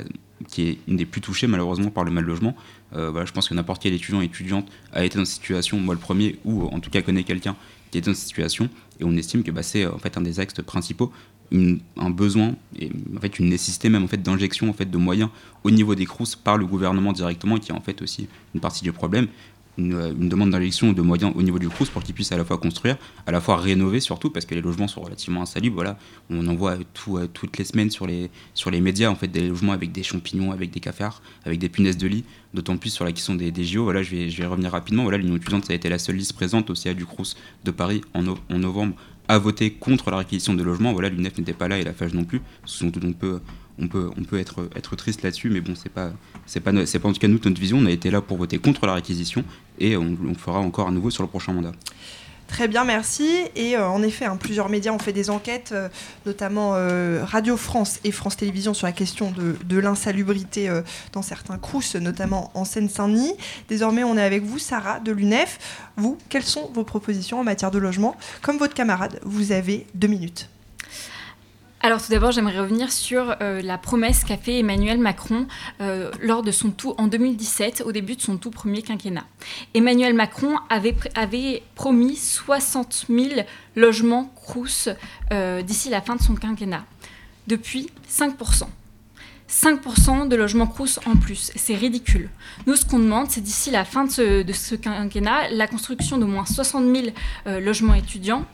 [0.49, 2.55] qui est une des plus touchées malheureusement par le mal logement.
[2.95, 6.01] Euh, je pense que n'importe quel étudiant étudiante a été dans cette situation, moi le
[6.01, 7.57] premier, ou en tout cas connaît quelqu'un
[7.91, 8.69] qui est dans cette situation,
[9.01, 11.13] et on estime que bah, c'est en fait un des axes principaux,
[11.53, 15.31] un besoin et en une nécessité même en fait d'injection en fait de moyens
[15.63, 18.83] au niveau des CROUS par le gouvernement directement, qui est en fait aussi une partie
[18.83, 19.29] du problème,
[19.79, 22.59] une, demande d'injection de moyens au niveau du Crous pour qu'ils puissent à la fois
[22.59, 25.77] construire, à la fois rénover surtout, parce que les logements sont relativement insalubres.
[25.77, 25.99] Voilà.
[26.31, 26.77] On en voit
[27.09, 30.03] euh, toutes les semaines sur les, sur les médias, en fait, des logements avec des
[30.03, 33.51] champignons, avec des cafards, avec des punaises de lit, d'autant plus sur la question des,
[33.51, 33.85] des JO.
[33.85, 35.03] Voilà, je vais, je vais revenir rapidement.
[35.03, 37.71] Voilà, L'Union étudiante, ça a été la seule liste présente au CA du Crous de
[37.71, 38.95] Paris en, en novembre
[39.27, 40.93] à voter contre la réquisition de logements.
[40.93, 42.43] Voilà, l'UNEF n'était pas là et la FAGE non plus.
[42.67, 43.41] Ce on peut
[43.79, 46.13] on peut, on peut être, être triste là-dessus, mais bon, c'est pas,
[46.63, 47.79] pas, pas en tout cas nous notre vision.
[47.79, 49.45] On a été là pour voter contre la réquisition
[49.79, 51.73] et on, le fera encore à nouveau sur le prochain mandat.
[52.47, 53.29] Très bien, merci.
[53.57, 55.89] Et euh, en effet, hein, plusieurs médias ont fait des enquêtes, euh,
[56.27, 60.71] notamment euh, Radio France et France Télévisions, sur la question de, de l'insalubrité
[61.13, 63.35] dans certains crous, notamment en Seine-Saint-Denis.
[63.69, 65.59] Désormais, on est avec vous, Sarah de l'UNEF.
[65.97, 68.15] Vous, quelles sont vos propositions en matière de logement?
[68.43, 70.49] Comme votre camarade, vous avez deux minutes.
[71.85, 75.47] Alors tout d'abord, j'aimerais revenir sur euh, la promesse qu'a fait Emmanuel Macron
[75.83, 79.27] euh, lors de son tout en 2017, au début de son tout premier quinquennat.
[79.75, 83.43] Emmanuel Macron avait, promis 60 000
[83.77, 84.89] logements Crous
[85.31, 86.87] euh, d'ici la fin de son quinquennat.
[87.49, 88.35] Depuis, 5
[89.51, 91.53] 5% de logements Crous en plus.
[91.55, 92.31] C'est ridicule.
[92.67, 96.47] Nous, ce qu'on demande, c'est d'ici la fin de ce, quinquennat, la construction d'au moins
[96.47, 97.09] 60 000
[97.47, 98.45] euh, logements étudiants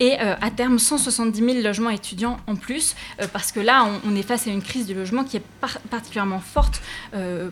[0.00, 4.16] et euh, à terme 170 000 logements étudiants en plus, euh, parce que là, on,
[4.16, 5.42] est face à une crise du logement qui est
[5.88, 6.82] particulièrement forte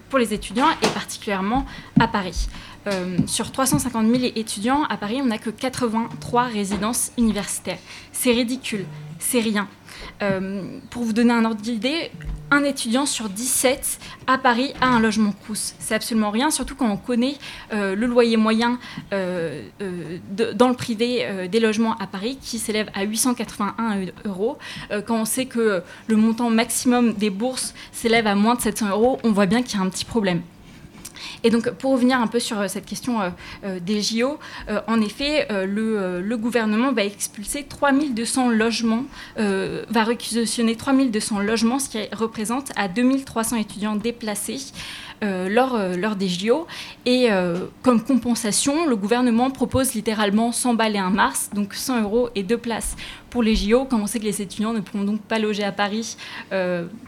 [0.08, 1.64] pour les étudiants et particulièrement
[2.00, 2.48] à Paris.
[3.26, 7.78] sur 350 000 étudiants, à Paris, on n'a que 83 résidences universitaires.
[8.12, 8.84] C'est ridicule,
[9.18, 9.68] c'est rien.
[10.90, 12.10] pour vous donner un ordre d'idée,
[12.50, 15.74] un étudiant sur 17 à Paris a un logement Crous.
[15.78, 17.36] C'est absolument rien, surtout quand on connaît
[17.72, 18.78] euh, le loyer moyen
[19.12, 20.18] euh, euh,
[20.54, 24.58] dans le privé des logements à Paris qui s'élève à 881 euros.
[25.06, 29.18] quand on sait que le montant maximum des bourses s'élève à moins de 700 euros,
[29.24, 30.42] on voit bien qu'il y a un petit problème.
[31.44, 33.30] Et donc, pour revenir un peu sur euh, cette question euh,
[33.64, 34.38] euh, des JO,
[34.86, 39.04] en effet, le, gouvernement va expulser 3200 logements,
[39.36, 44.72] va réquisitionner 3200 logements, ce qui représente à 2300 étudiants déplacés.
[45.20, 46.68] Lors, des JO.
[47.04, 47.28] Et
[47.82, 52.44] comme compensation, le gouvernement propose littéralement 100 balles et un mars, donc 100 euros et
[52.44, 52.94] deux places
[53.30, 53.84] pour les JO.
[53.84, 56.16] Comme on sait que les étudiants ne pourront donc pas loger à Paris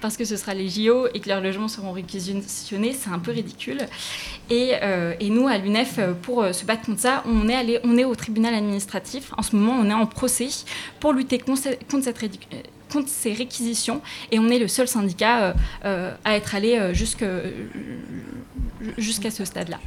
[0.00, 3.30] parce que ce sera les JO et que leurs logements seront réquisitionnés, c'est un peu
[3.30, 3.87] ridicule.
[4.50, 4.72] Et,
[5.20, 8.14] et nous, à l'UNEF, pour se battre contre ça, on est, allé, on est au
[8.14, 9.33] tribunal administratif.
[9.37, 10.48] En ce moment, on est en procès
[10.98, 15.52] pour lutter contre ces réquisitions et on est le seul syndicat euh,
[15.85, 17.42] euh, à être allé euh, jusqu'à
[19.30, 19.78] ce stade-là.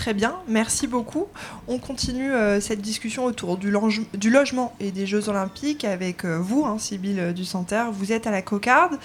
[0.00, 1.26] Très bien, merci beaucoup.
[1.68, 7.34] On continue cette discussion autour du, logement et des Jeux Olympiques avec vous, hein, Sybille
[7.34, 7.84] Dusanter.
[7.92, 8.96] Vous êtes à la cocarde.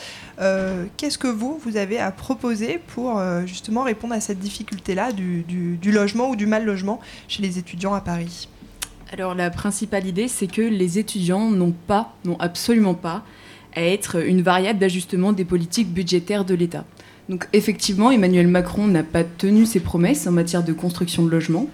[0.95, 5.91] Qu'est-ce que vous, vous avez à proposer pour justement répondre à cette difficulté-là du, du,
[5.91, 8.47] logement ou du mal logement chez les étudiants à Paris?
[9.11, 13.25] Alors la principale idée, c'est que les étudiants n'ont pas, n'ont absolument pas,
[13.75, 16.85] à être une variable d'ajustement des politiques budgétaires de l'État.
[17.29, 21.67] Donc effectivement, Emmanuel Macron n'a pas tenu ses promesses en matière de construction de logements.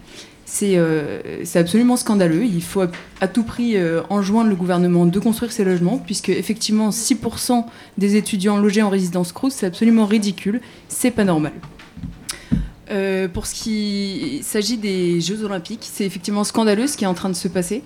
[0.46, 2.44] C'est euh, absolument scandaleux.
[2.44, 2.84] Il faut
[3.22, 7.66] à, tout prix euh, enjoindre le gouvernement de construire ces logements, puisque effectivement 6%
[7.98, 10.60] des étudiants logés en résidence Crous, c'est absolument ridicule.
[10.90, 11.54] C'est pas normal.
[12.92, 17.14] Euh, pour ce qui s'agit des Jeux Olympiques, c'est effectivement scandaleux ce qui est en
[17.14, 17.84] train de se passer.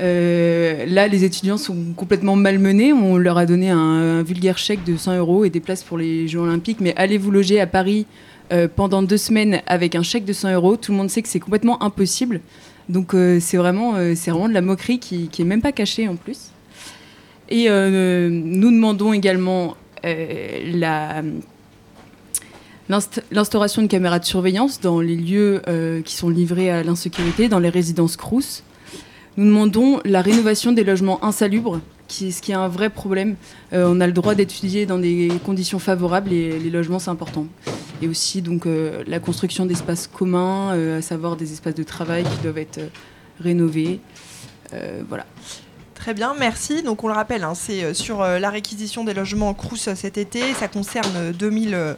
[0.00, 2.92] Euh, là, les étudiants sont complètement malmenés.
[2.92, 6.28] On leur a donné un, vulgaire chèque de 100 euros et des places pour les
[6.28, 6.80] Jeux Olympiques.
[6.80, 8.06] Mais allez vous loger à Paris
[8.52, 10.76] euh, pendant deux semaines avec un chèque de 100 euros?
[10.76, 12.40] Tout le monde sait que c'est complètement impossible.
[12.88, 16.14] Donc c'est vraiment, c'est vraiment de la moquerie qui, qui est même pas cachée en
[16.14, 16.52] plus.
[17.48, 21.22] Et nous demandons également la
[22.88, 27.58] l'instauration de caméras de surveillance dans les lieux euh, qui sont livrés à l'insécurité, dans
[27.58, 28.62] les résidences Crous.
[29.36, 33.36] Nous demandons la rénovation des logements insalubres, ce qui est un vrai problème.
[33.72, 37.46] Euh, on a le droit d'étudier dans des conditions favorables les logements, c'est important.
[38.02, 42.42] Et aussi donc euh, la construction d'espaces communs, à savoir des espaces de travail qui
[42.42, 42.80] doivent être
[43.40, 44.00] rénovés.
[45.08, 45.26] voilà.
[45.94, 46.82] Très bien, merci.
[46.82, 50.54] Donc on le rappelle, hein, c'est sur la réquisition des logements Crous cet été.
[50.54, 51.96] Ça concerne 2000,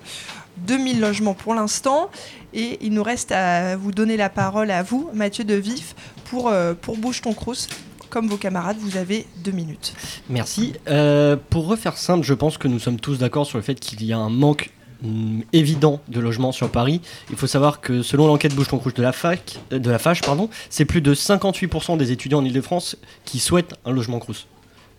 [0.66, 2.10] 2000 logements pour l'instant.
[2.54, 5.94] Et il nous reste à vous donner la parole à vous, Mathieu de Vif,
[6.24, 7.68] pour, euh, pour Bouge ton Crous.
[8.10, 9.92] Comme vos camarades, vous avez deux minutes.
[10.30, 10.72] Merci.
[10.88, 14.02] Euh, pour refaire simple, je pense que nous sommes tous d'accord sur le fait qu'il
[14.02, 14.70] y a un manque
[15.02, 17.02] mm, évident de logements sur Paris.
[17.28, 19.98] Il faut savoir que selon l'enquête Bouge ton Crous de la fac, euh, de la
[19.98, 24.46] FACH, pardon, c'est plus de 58% des étudiants en Ile-de-France qui souhaitent un logement Crous.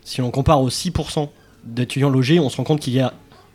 [0.04, 1.28] Si on compare aux 6%
[1.64, 3.12] d'étudiants logés, on se rend compte qu'il y a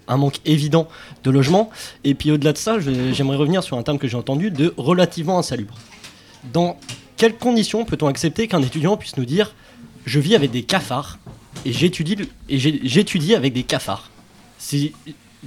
[0.08, 0.88] un manque évident
[1.24, 1.70] de logement.
[2.04, 5.40] Et puis au-delà de ça, j'aimerais revenir sur un terme que j'ai entendu de relativement
[5.40, 5.76] insalubre.
[6.54, 6.78] Dans
[7.18, 9.54] quelles conditions peut-on accepter qu'un étudiant puisse nous dire
[10.06, 11.20] je vis avec des cafards
[11.66, 14.12] et j'étudie avec des cafards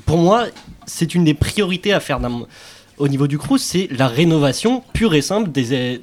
[0.05, 0.47] Pour moi,
[0.87, 2.19] c'est une des priorités à faire
[2.99, 6.03] au niveau du CRUS, c'est la rénovation pure et simple des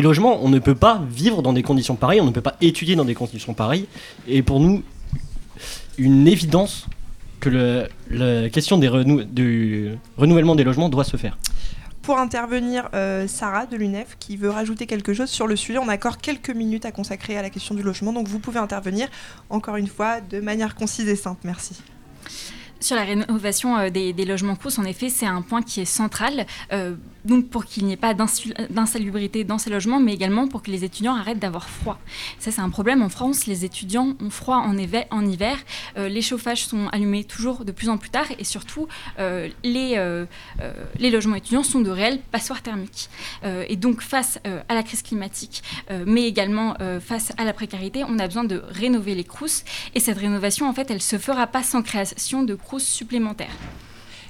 [0.00, 0.42] logements.
[0.42, 3.04] On ne peut pas vivre dans des conditions pareilles, on ne peut pas étudier dans
[3.04, 3.86] des conditions pareilles.
[4.26, 4.82] Et pour nous,
[5.98, 6.86] une évidence
[7.50, 8.90] que la question des
[9.26, 11.36] du renouvellement des logements doit se faire.
[12.02, 15.78] Pour intervenir, euh, Sarah de l'UNEF qui veut rajouter quelque chose sur le sujet.
[15.78, 18.60] On a encore quelques minutes à consacrer à la question du logement, donc vous pouvez
[18.60, 19.08] intervenir
[19.50, 21.40] encore une fois de manière concise et simple.
[21.44, 21.82] Merci.
[22.78, 26.46] Sur la rénovation euh, des, logements crous, en effet, c'est un point qui est central.
[26.72, 26.94] Euh,
[27.26, 30.84] donc pour qu'il n'y ait pas d'insalubrité dans ces logements, mais également pour que les
[30.84, 31.98] étudiants arrêtent d'avoir froid.
[32.38, 33.46] Ça, c'est un problème en France.
[33.46, 34.76] Les étudiants ont froid en,
[35.26, 35.58] hiver.
[35.96, 38.86] Euh, les chauffages sont allumés toujours de plus en plus tard et surtout,
[39.18, 40.24] euh, les, euh,
[40.98, 43.08] les logements étudiants sont de réelles passoires thermiques.
[43.44, 45.62] et donc, face à la crise climatique,
[46.06, 49.64] mais également face à la précarité, on a besoin de rénover les crousses.
[49.94, 53.56] Et cette rénovation, en fait, elle ne se fera pas sans création de crousses supplémentaires.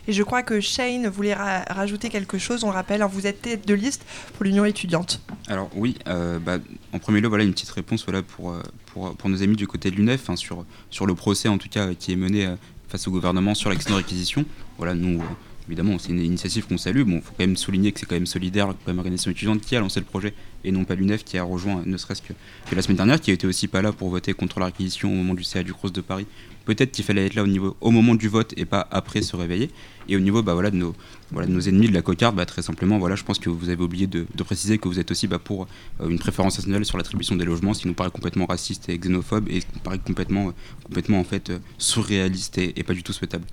[0.09, 2.65] Et je crois que Shane voulait rajouter quelque chose.
[2.65, 5.21] On rappelle, hein, vous êtes tête de liste pour l'Union étudiante.
[5.49, 6.59] Alors oui, euh, bah,
[6.93, 9.67] en premier lieu, voilà une petite réponse voilà, pour, euh, pour, pour nos amis du
[9.67, 12.57] côté de l'UNEF, hein, sur, sur le procès en tout cas qui est mené euh,
[12.89, 14.45] face au gouvernement sur l'accident de réquisition.
[14.79, 15.23] Voilà, nous,
[15.67, 17.03] évidemment, c'est une initiative qu'on salue.
[17.03, 19.61] Bon, il faut quand même souligner que c'est quand même solidaire, quand même l'organisation étudiante
[19.61, 22.33] qui a lancé le projet et non pas l'UNEF qui a rejoint, ne serait-ce que,
[22.69, 25.15] que, la semaine dernière, qui été aussi pas là pour voter contre la réquisition au
[25.15, 26.27] moment du CA du Cross de Paris
[26.67, 29.37] Peut-être qu'il fallait être là au, niveau, au moment du vote et pas après se
[29.37, 29.71] réveiller.
[30.09, 30.95] Et au niveau bah, voilà, de, nos,
[31.31, 33.69] voilà, de nos ennemis de la cocarde, bah, très simplement, voilà, je pense que vous
[33.69, 35.69] avez oublié de, préciser que vous êtes aussi bah, pour
[36.01, 38.99] euh, une préférence nationale sur l'attribution des logements, ce qui nous paraît complètement raciste et
[38.99, 40.53] xénophobe et qui nous paraît complètement,
[40.85, 43.45] complètement en fait, euh, surréaliste et, pas du tout souhaitable.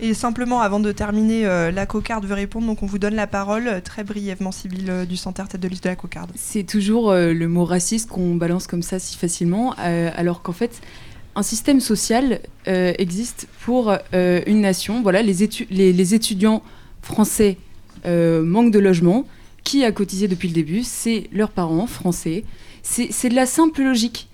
[0.00, 3.82] Et simplement, avant de terminer, la cocarde veut répondre, donc on vous donne la parole
[3.84, 6.30] très brièvement, Sybille du Centre tête de liste de la cocarde.
[6.34, 10.80] C'est toujours le mot raciste qu'on balance comme ça si facilement, alors qu'en fait,
[11.34, 15.02] un système social existe pour une nation.
[15.02, 16.62] Voilà, les, étudiants
[17.00, 17.56] français
[18.04, 19.26] manquent de logement
[19.64, 20.82] qui a cotisé depuis le début?
[20.82, 22.44] C'est leurs parents français.
[22.82, 24.28] C'est de la simple logique.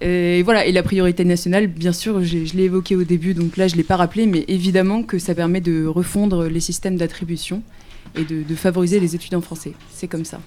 [0.00, 3.68] Et voilà, et la priorité nationale, bien sûr, je l'ai évoqué au début, donc là
[3.68, 7.62] je ne l'ai pas rappelé, mais évidemment que ça permet de refondre les systèmes d'attribution
[8.16, 9.72] et de, favoriser les étudiants français.
[9.92, 10.40] C'est comme ça.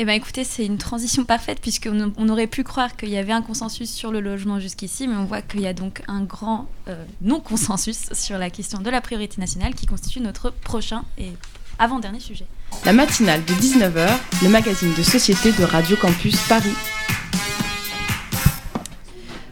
[0.00, 3.32] Eh bien écoutez, c'est une transition parfaite puisqu'on on aurait pu croire qu'il y avait
[3.32, 6.68] un consensus sur le logement jusqu'ici, mais on voit qu'il y a donc un grand
[6.86, 11.32] euh, non-consensus sur la question de la priorité nationale qui constitue notre prochain et
[11.80, 12.46] avant-dernier sujet.
[12.84, 14.08] La matinale de 19h,
[14.44, 16.74] le magazine de société de Radio Campus Paris.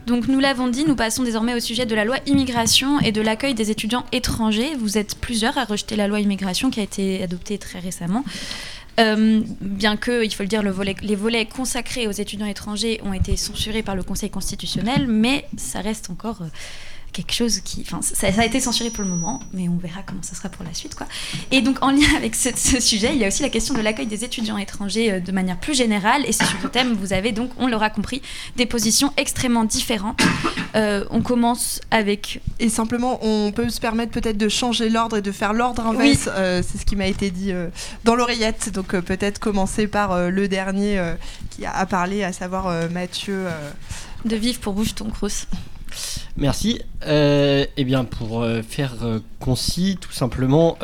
[0.06, 3.20] Donc nous l'avons dit, nous passons désormais au sujet de la loi immigration et de
[3.20, 4.76] l'accueil des étudiants étrangers.
[4.76, 8.24] Vous êtes plusieurs à rejeter la loi immigration qui a été adoptée très récemment.
[8.98, 13.36] Euh, bien que, il faut le dire, les volets consacrés aux étudiants étrangers ont été
[13.36, 16.48] censurés par le Conseil constitutionnel, mais ça reste encore euh,
[17.16, 17.80] quelque chose qui.
[17.80, 20.64] Enfin, ça, a été censuré pour le moment, mais on verra comment ça sera pour
[20.64, 20.94] la suite.
[20.94, 21.06] Quoi.
[21.50, 22.50] Et donc, en lien avec ce,
[22.80, 25.58] sujet, il y a aussi la question de l'accueil des étudiants étrangers euh, de manière
[25.58, 26.24] plus générale.
[26.26, 28.20] Et c'est sur ce thème, vous avez donc, on l'aura compris,
[28.56, 30.20] des positions extrêmement différentes.
[30.74, 32.42] Euh, on commence avec.
[32.60, 36.28] Et simplement, on peut se permettre peut-être de changer l'ordre et de faire l'ordre inverse.
[36.28, 37.52] Euh, c'est ce qui m'a été dit
[38.04, 38.70] dans l'oreillette.
[38.72, 41.14] Donc, peut-être commencer par le dernier
[41.50, 43.46] qui a parlé, à savoir Mathieu.
[44.24, 45.46] De vivre pour bouche ton crous.
[46.36, 46.80] Merci.
[47.06, 50.76] Euh, eh bien, pour euh, faire euh, concis, tout simplement,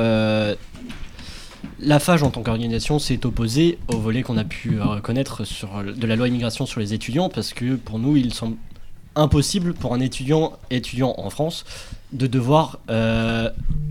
[1.78, 5.42] la FAGE en tant qu'organisation s'est opposée au volet qu'on a pu reconnaître
[5.82, 8.56] de la loi immigration sur les étudiants, parce que pour nous, il semble
[9.14, 11.64] impossible pour un étudiant étudiant en France
[12.12, 12.78] de devoir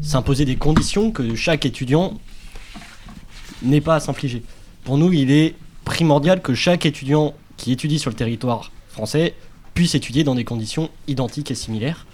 [0.01, 2.13] s'imposer des conditions que chaque étudiant
[3.61, 4.43] n'est pas à s'infliger.
[4.83, 5.55] Pour nous, il est
[5.85, 9.35] primordial que chaque étudiant qui étudie sur le territoire français
[9.73, 12.05] puisse étudier dans des conditions identiques et similaires.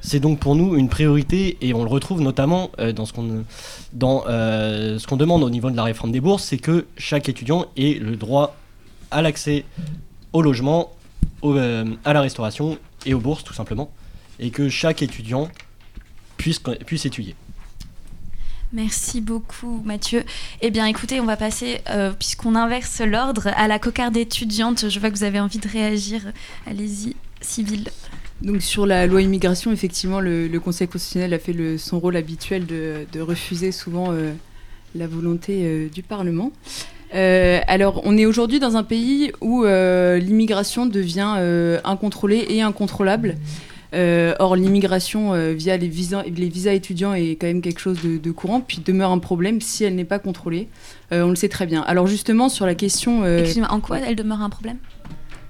[0.00, 3.44] C'est donc pour nous une priorité et on le retrouve notamment euh, dans ce qu'on
[3.92, 7.28] dans euh, ce qu'on demande au niveau de la réforme des bourses, c'est que chaque
[7.28, 8.56] étudiant ait le droit
[9.10, 9.64] à l'accès
[10.32, 10.92] au logement,
[11.44, 13.90] euh, à la restauration et aux bourses tout simplement,
[14.38, 15.48] et que chaque étudiant
[16.38, 16.60] puisse
[17.04, 17.34] étudier.
[18.72, 20.22] Merci beaucoup Mathieu.
[20.60, 24.88] Eh bien écoutez, on va passer, euh, puisqu'on inverse l'ordre, à la cocarde étudiante.
[24.88, 26.20] Je vois que vous avez envie de réagir.
[26.68, 27.88] Allez-y, Sybille.
[28.42, 32.64] Donc sur la loi immigration, effectivement, le, Conseil constitutionnel a fait le, son rôle habituel
[32.64, 34.32] de, refuser souvent euh,
[34.94, 36.52] la volonté euh, du Parlement.
[37.12, 43.34] alors, on est aujourd'hui dans un pays où l'immigration devient incontrôlée et incontrôlable.
[43.92, 48.30] Or, l'immigration euh, via les visas, les visas étudiants est quand même quelque chose de,
[48.30, 50.68] courant, puis demeure un problème si elle n'est pas contrôlée.
[51.12, 51.82] Euh, on le sait très bien.
[51.82, 53.24] Alors justement, sur la question...
[53.26, 54.78] Excusez-moi, en quoi elle demeure un problème?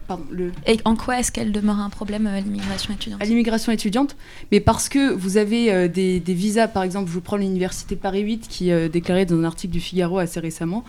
[0.09, 0.53] Pardon, le...
[0.67, 3.23] Et en quoi est-ce qu'elle demeure un problème à l'immigration étudiante?
[3.23, 4.17] À l'immigration étudiante
[4.51, 8.23] Mais parce que vous avez des, des, visas, par exemple, je vous prends l'université Paris
[8.23, 10.85] 8 qui déclarait dans un article du Figaro assez récemment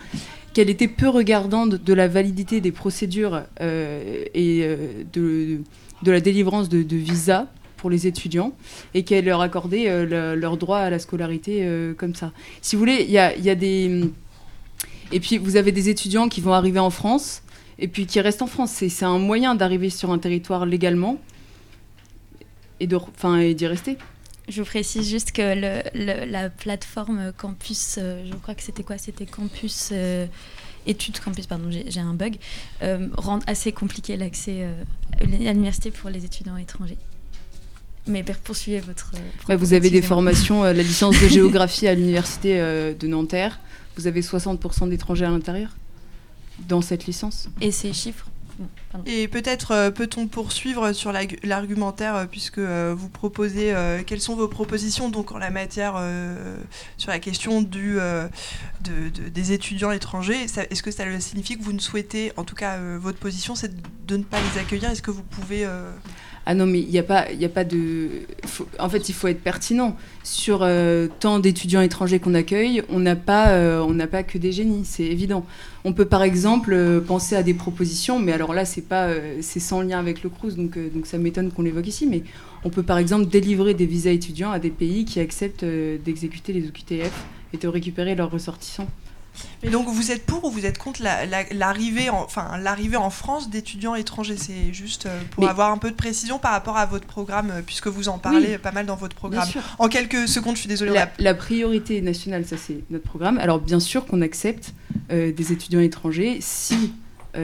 [0.54, 4.76] qu'elle était peu regardante de la validité des procédures et
[5.12, 5.60] de
[6.02, 7.46] de la délivrance de, visas
[7.76, 8.52] pour les étudiants
[8.94, 12.32] et qu'elle leur accordait euh, leur droit à la scolarité euh, comme ça.
[12.60, 14.10] Si vous voulez, il y a, des...
[15.10, 17.42] Et puis vous avez des étudiants qui vont arriver en France
[17.78, 18.70] et puis qui restent en France.
[18.70, 21.18] C'est un moyen d'arriver sur un territoire légalement
[22.80, 23.96] et d'y rester.
[24.48, 25.54] Je vous précise juste que
[25.94, 28.98] la plateforme Campus, euh, je crois que c'était quoi?
[28.98, 29.92] C'était Campus
[30.86, 32.36] études campus, pardon, j'ai un bug,
[32.82, 34.82] euh, rendent assez compliqué l'accès euh,
[35.20, 36.98] à l'université pour les étudiants étrangers.
[38.06, 39.12] Mais poursuivez votre.
[39.48, 43.60] vous avez des formations, la licence de géographie à l'université de Nanterre.
[43.96, 45.70] Vous avez 60% d'étrangers à l'intérieur
[46.68, 47.48] dans cette licence?
[47.60, 48.26] Et ces chiffres
[49.06, 51.12] et peut-être euh, peut-on poursuivre sur
[51.42, 53.74] l'argumentaire euh, puisque euh, vous proposez
[54.06, 55.94] quelles sont vos propositions donc en la matière
[56.96, 57.98] sur la question du,
[58.82, 60.44] des étudiants étrangers?
[60.44, 63.72] Est-ce que ça signifie que vous ne souhaitez, en tout cas votre position, c'est
[64.06, 64.90] de ne pas les accueillir?
[64.90, 65.66] Est-ce que vous pouvez
[66.44, 68.08] ah non, mais il n'y a, pas, a pas de.
[68.80, 69.96] en fait, il faut être pertinent.
[70.24, 74.84] Sur euh, tant d'étudiants étrangers qu'on accueille, on n'a pas, euh, pas que des génies,
[74.84, 75.46] c'est évident.
[75.84, 79.08] On peut par exemple euh, penser à des propositions, mais alors là, c'est pas,
[79.40, 82.06] c'est sans lien avec le CRUS, donc, donc ça m'étonne qu'on l'évoque ici.
[82.06, 82.22] Mais
[82.64, 86.68] on peut par exemple délivrer des visas étudiants à des pays qui acceptent d'exécuter les
[86.68, 87.12] OQTF
[87.52, 88.88] et de récupérer leurs ressortissants.
[89.62, 91.02] Et donc vous êtes pour ou vous êtes contre
[91.52, 92.50] l'arrivée en, enfin,
[92.96, 94.36] en France d'étudiants étrangers?
[94.36, 97.62] C'est juste euh, pour avoir un peu de précision par rapport à votre programme, euh,
[97.64, 99.48] puisque vous en parlez pas mal dans votre programme.
[99.78, 100.92] En quelques secondes, je suis désolée.
[101.18, 103.38] La, priorité nationale, ça c'est notre programme.
[103.38, 104.74] Alors bien sûr qu'on accepte
[105.10, 106.92] euh, des étudiants étrangers si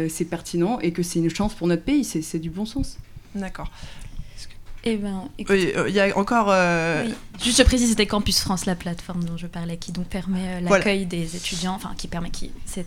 [0.08, 2.98] c'est pertinent et que c'est une chance pour notre pays, c'est du bon sens.
[3.34, 3.70] D'accord.
[4.84, 6.48] Eh ben, euh, il y a encore.
[6.50, 7.06] Euh,
[7.42, 10.60] Juste, je précise, c'était Campus France, la plateforme dont je parlais, qui donc permet euh,
[10.60, 12.86] l'accueil des étudiants, enfin qui permet qui, c'est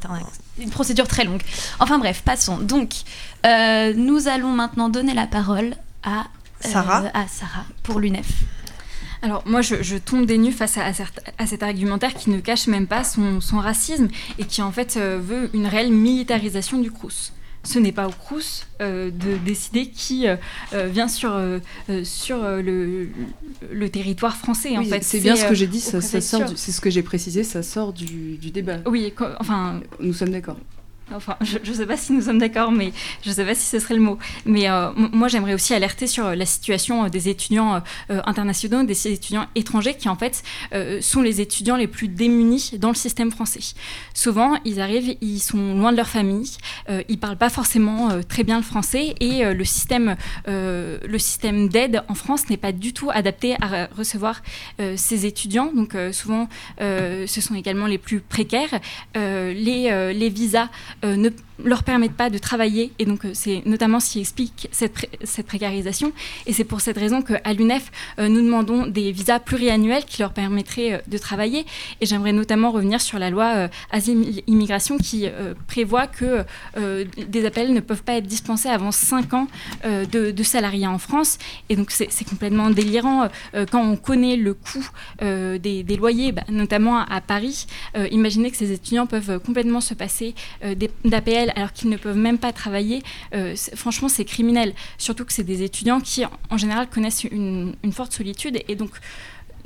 [0.59, 1.41] une procédure très longue.
[1.79, 2.57] Enfin bref, passons.
[2.57, 2.93] Donc,
[3.43, 6.27] nous allons maintenant donner la parole à
[6.61, 8.27] Sarah, à Sarah pour l'UNEF.
[9.21, 10.91] Alors moi, je, tombe des nues face à,
[11.37, 14.07] à, cet argumentaire qui ne cache même pas son, son racisme
[14.39, 17.31] et qui en fait veut une réelle militarisation du Crous
[17.63, 20.35] ce n'est pas au Crous euh, de décider qui euh,
[20.73, 21.39] euh, vient sur,
[22.03, 23.09] sur le,
[23.71, 24.77] le, territoire français.
[24.77, 27.63] en fait, c'est bien ce que j'ai dit, ça, c'est ce que j'ai précisé, ça
[27.63, 28.77] sort du, du débat.
[28.85, 29.81] Oui, enfin.
[29.99, 30.57] Nous sommes d'accord.
[31.41, 32.91] Je ne sais pas si nous sommes d'accord, mais
[33.23, 34.17] je ne sais pas si ce serait le mot.
[34.45, 39.07] Mais euh, moi, j'aimerais aussi alerter sur la situation euh, des étudiants euh, internationaux, des
[39.07, 40.43] étudiants étrangers, qui en fait
[41.01, 43.59] sont les étudiants les plus démunis dans le système français.
[44.13, 46.57] Souvent, ils arrivent, ils sont loin de leur famille,
[46.89, 50.15] ils ils parlent pas forcément très bien le français, et le système,
[50.47, 54.41] d'aide en France n'est pas du tout adapté à recevoir
[54.95, 55.71] ces étudiants.
[55.75, 56.47] Donc, souvent,
[56.79, 58.79] ce sont également les plus précaires.
[59.15, 60.69] les, visas
[61.00, 61.31] euh, ne
[61.63, 62.91] leur permettent pas de travailler.
[62.99, 66.11] Et donc, euh, c'est notamment ce qui explique cette, cette précarisation.
[66.45, 70.33] Et c'est pour cette raison qu'à l'UNEF, euh, nous demandons des visas pluriannuels qui leur
[70.33, 71.65] permettraient de travailler.
[71.99, 75.27] Et j'aimerais notamment revenir sur la loi Asile-Immigration qui
[75.67, 76.43] prévoit que
[77.27, 79.47] des appels ne peuvent pas être dispensés avant 5 ans
[79.85, 81.37] de, de, salariat en France.
[81.69, 83.29] Et donc, c'est complètement délirant
[83.71, 84.87] quand on connaît le coût
[85.21, 87.67] des, des, loyers, bah, notamment à Paris.
[88.11, 90.33] imaginez que ces étudiants peuvent complètement se passer
[91.05, 94.73] d'APL alors qu'ils ne peuvent même pas travailler, euh, franchement, c'est criminel.
[94.97, 98.59] Surtout que c'est des étudiants qui, en général, connaissent une, forte solitude.
[98.67, 98.91] Et donc,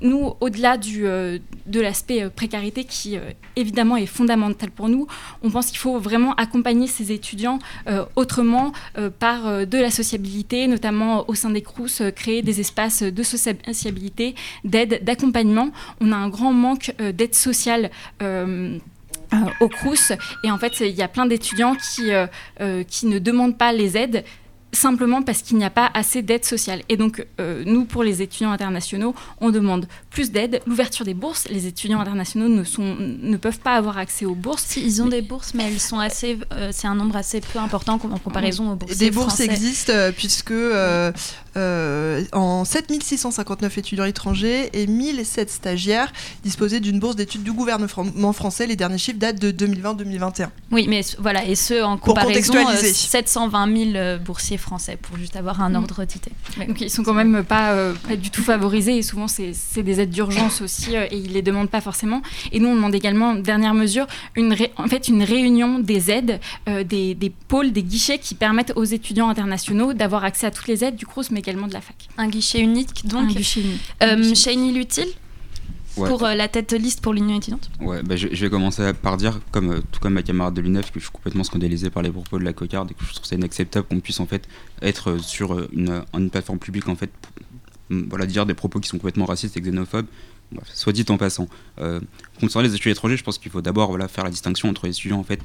[0.02, 3.18] nous, au-delà euh, de l'aspect euh, précarité qui
[3.56, 5.08] évidemment est fondamental pour nous,
[5.42, 7.60] on pense qu'il faut vraiment accompagner ces étudiants
[8.16, 8.74] autrement
[9.20, 15.04] par de la sociabilité, notamment au sein des CRUS, créer des espaces de sociabilité, d'aide,
[15.04, 15.70] d'accompagnement.
[16.02, 17.90] On a un grand manque d'aide sociale.
[19.34, 20.11] Euh, au Crous.
[20.43, 22.28] Et en fait, il y a plein d'étudiants qui, euh,
[22.61, 24.23] euh, qui ne demandent pas les aides
[24.71, 26.82] simplement parce qu'il n'y a pas assez d'aide sociale.
[26.89, 31.45] Et donc, nous, pour les étudiants internationaux, on demande plus d'aide, l'ouverture des bourses.
[31.49, 34.78] Les étudiants internationaux ne, sont, ne peuvent pas avoir accès aux bourses.
[34.78, 36.39] ils ont des bourses, mais elles sont assez,
[36.72, 38.97] c'est un nombre assez peu important en comparaison aux bourses.
[38.97, 40.53] Des bourses existent puisque
[41.57, 46.11] euh, en 7659 étudiants étrangers et 1007 stagiaires
[46.43, 48.68] disposaient d'une bourse d'études du gouvernement français.
[48.68, 50.49] Les derniers chiffres datent de 2020-2021.
[50.72, 55.61] Oui, mais voilà, et ce en comparaison, 720 000 euh, boursiers français, pour juste avoir
[55.61, 55.76] un mm.
[55.76, 56.32] ordre d'idée.
[56.68, 59.99] Donc ils sont quand même pas, euh, pas du tout favorisés et souvent c'est des
[60.06, 62.22] aides d'urgence aussi et ils les demandent pas forcément.
[62.51, 67.16] Et nous on demande également, dernière mesure, une en fait une réunion des aides, des,
[67.16, 70.95] des, pôles, des guichets qui permettent aux étudiants internationaux d'avoir accès à toutes les aides
[70.95, 71.95] du CRUS, mais de la fac.
[72.18, 73.30] Un guichet unique, donc.
[73.30, 73.82] Un guichet unique.
[74.03, 74.86] Euh, Shiny
[75.95, 77.70] pour euh, la tête liste pour l'Union étudiante?
[77.80, 80.91] Ouais, bah, je, vais commencer par dire, comme, euh, tout comme ma camarade de l'UNEF,
[80.91, 83.26] que je suis complètement scandalisé par les propos de la cocarde et que je trouve
[83.26, 84.45] ça inacceptable qu'on puisse en fait
[84.82, 87.12] être sur une, une plateforme publique en fait,
[87.90, 90.08] voilà, dire des propos qui sont complètement racistes et xénophobes.
[90.74, 91.48] soit dit en passant.
[92.40, 94.92] concernant les étudiants étrangers, je pense qu'il faut d'abord voilà, faire la distinction entre les
[94.92, 95.40] étudiants en fait,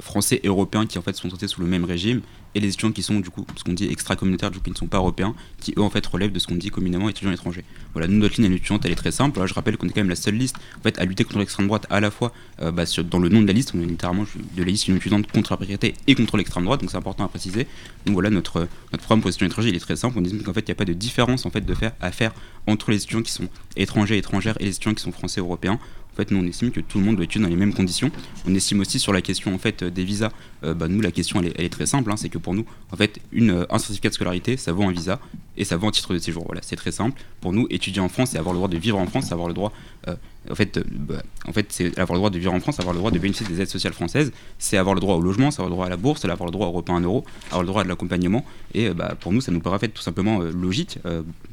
[0.00, 2.22] français et européens qui en fait sont traités sous le même régime
[2.56, 4.76] et les étudiants qui sont du coup ce qu'on dit extra-communautaires, du coup qui ne
[4.76, 7.64] sont pas européens, qui eux en fait relèvent de ce qu'on dit communément étudiants étrangers.
[7.92, 9.44] Voilà, nous notre ligne étudiante elle est très simple.
[9.46, 11.66] je rappelle qu'on est quand même la seule liste en fait à lutter contre l'extrême
[11.66, 12.32] droite à la fois
[12.62, 14.24] euh, bah, dans le nom de la liste, on est littéralement
[14.56, 17.28] de la liste étudiante contre la précarité et contre l'extrême droite, donc c'est important à
[17.28, 17.66] préciser.
[18.06, 18.60] Donc voilà notre
[18.92, 20.16] notre programme pour les étudiants étrangers il est très simple.
[20.18, 22.10] On dit qu'en fait il n'y a pas de différence en fait de faire à
[22.10, 22.32] faire
[22.66, 25.78] entre les étudiants qui sont étrangers étrangères et les étudiants qui sont français européens.
[26.16, 28.10] En fait, nous, on estime que tout le monde doit étudier dans les mêmes conditions.
[28.48, 30.30] On estime aussi sur la question des visas.
[30.64, 32.10] Euh, bah, nous, la question, elle est, très simple.
[32.10, 32.16] Hein.
[32.16, 34.92] c'est que pour nous, en fait, une, euh, un certificat de scolarité, ça vaut un
[34.92, 35.20] visa
[35.58, 36.44] et ça vaut un titre de séjour.
[36.46, 37.20] Voilà, c'est très simple.
[37.42, 39.48] Pour nous, étudier en France, c'est avoir le droit de vivre en France, c'est avoir
[39.48, 39.74] le droit
[40.08, 40.16] euh,
[40.50, 42.98] en fait, bah, en fait c'est avoir le droit de vivre en France, avoir le
[42.98, 45.68] droit de bénéficier des aides sociales françaises, c'est avoir le droit au logement, c'est avoir
[45.68, 47.66] le droit à la bourse, c'est avoir le droit au repas 1 euro, avoir le
[47.66, 48.44] droit à de l'accompagnement.
[48.74, 50.98] Et bah, pour nous, ça nous paraît fait, tout simplement logique.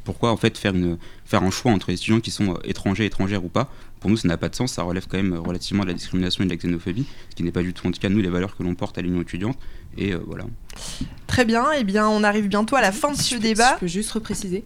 [0.04, 3.44] pourquoi en fait faire, une, faire un choix entre les étudiants qui sont étrangers, étrangères
[3.44, 3.70] ou pas?
[4.00, 4.74] Pour nous, ça n'a pas de sens.
[4.74, 7.54] Ça relève quand même relativement de la discrimination et de la xénophobie, ce qui n'est
[7.54, 9.58] pas du tout, en tout cas, nous, les valeurs que l'on porte à l'Union étudiante.
[9.98, 10.44] Et euh, voilà.
[11.28, 13.76] Très bien, et eh bien on arrive bientôt à la fin de ce débat.
[13.76, 14.64] Je peux juste repréciser.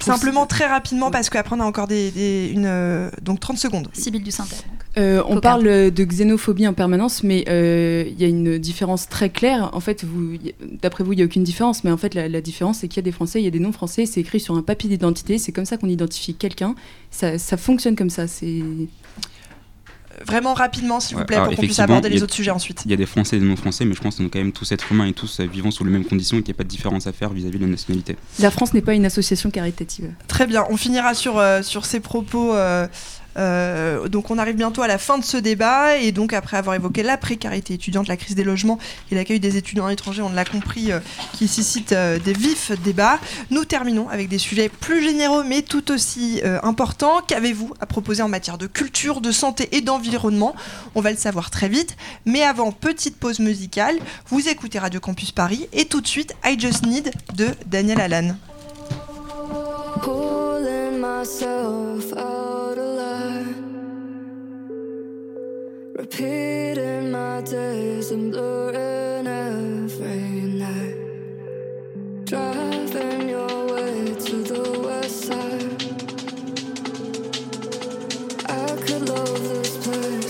[0.00, 3.88] Simplement très rapidement parce qu'après on a encore des, une euh, donc 30 secondes.
[3.92, 4.46] Sibylle du Saint
[4.96, 9.28] euh, on parle de xénophobie en permanence, mais euh, il y a une différence très
[9.28, 9.70] claire.
[9.72, 10.04] En fait,
[10.62, 13.00] d'après vous, il n'y a aucune différence, mais en fait, la, différence, c'est qu'il y
[13.00, 15.50] a des Français, il y a des non-Français, c'est écrit sur un papier d'identité, c'est
[15.50, 16.76] comme ça qu'on identifie quelqu'un.
[17.10, 18.28] Ça, ça, fonctionne comme ça.
[18.28, 18.62] C'est
[20.26, 22.82] vraiment rapidement, s'il vous plaît, pour qu'on puisse aborder les autres sujets ensuite.
[22.84, 24.52] Il y a des Français et des non-Français, mais je pense qu'on est quand même
[24.52, 26.58] tous êtres humains et tous euh, vivant sous les mêmes conditions et qu'il n'y a
[26.58, 28.16] pas de différence à faire vis-à-vis de la nationalité.
[28.38, 30.12] La France n'est pas une association caritative.
[30.28, 32.54] Très bien, on finira sur, euh, sur ces propos.
[32.54, 32.86] Euh,
[33.36, 35.98] euh, donc on arrive bientôt à la fin de ce débat.
[35.98, 38.78] Et donc après avoir évoqué la précarité étudiante, la crise des logements
[39.10, 41.00] et l'accueil des étudiants étrangers, on l'a compris, euh,
[41.32, 43.18] qui suscite euh, des vifs débats,
[43.50, 47.20] nous terminons avec des sujets plus généraux mais tout aussi importants.
[47.26, 50.54] Qu'avez-vous à proposer en matière de culture, de santé et d'environnement?
[50.94, 53.96] On va le savoir très vite, mais avant, petite pause musicale,
[54.28, 58.34] vous écoutez Radio Campus Paris et tout de suite I Just Need de Daniel Allan.
[65.96, 70.96] Repeating my days and blurring every night.
[72.24, 75.82] Driving your way to the west side.
[78.50, 80.23] I could love this place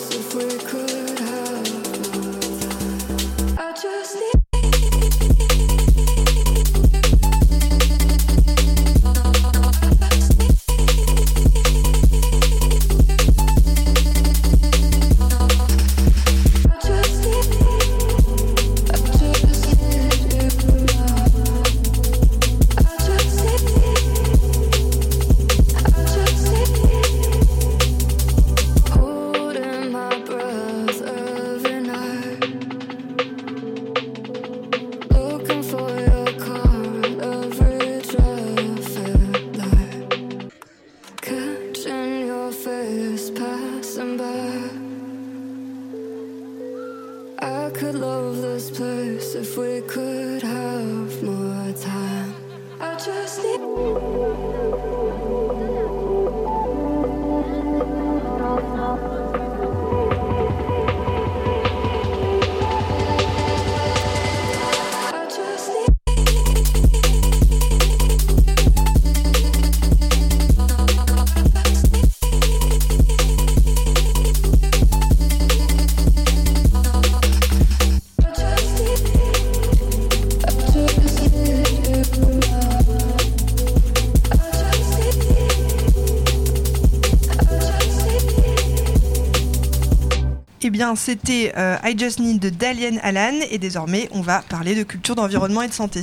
[90.96, 95.14] c'était euh, I Just Need de Dalian Allan et désormais on va parler de culture,
[95.14, 96.02] d'environnement et de santé.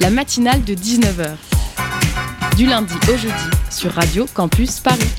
[0.00, 1.36] La matinale de 19h.
[2.56, 3.32] Du lundi au jeudi
[3.70, 5.13] sur Radio Campus Paris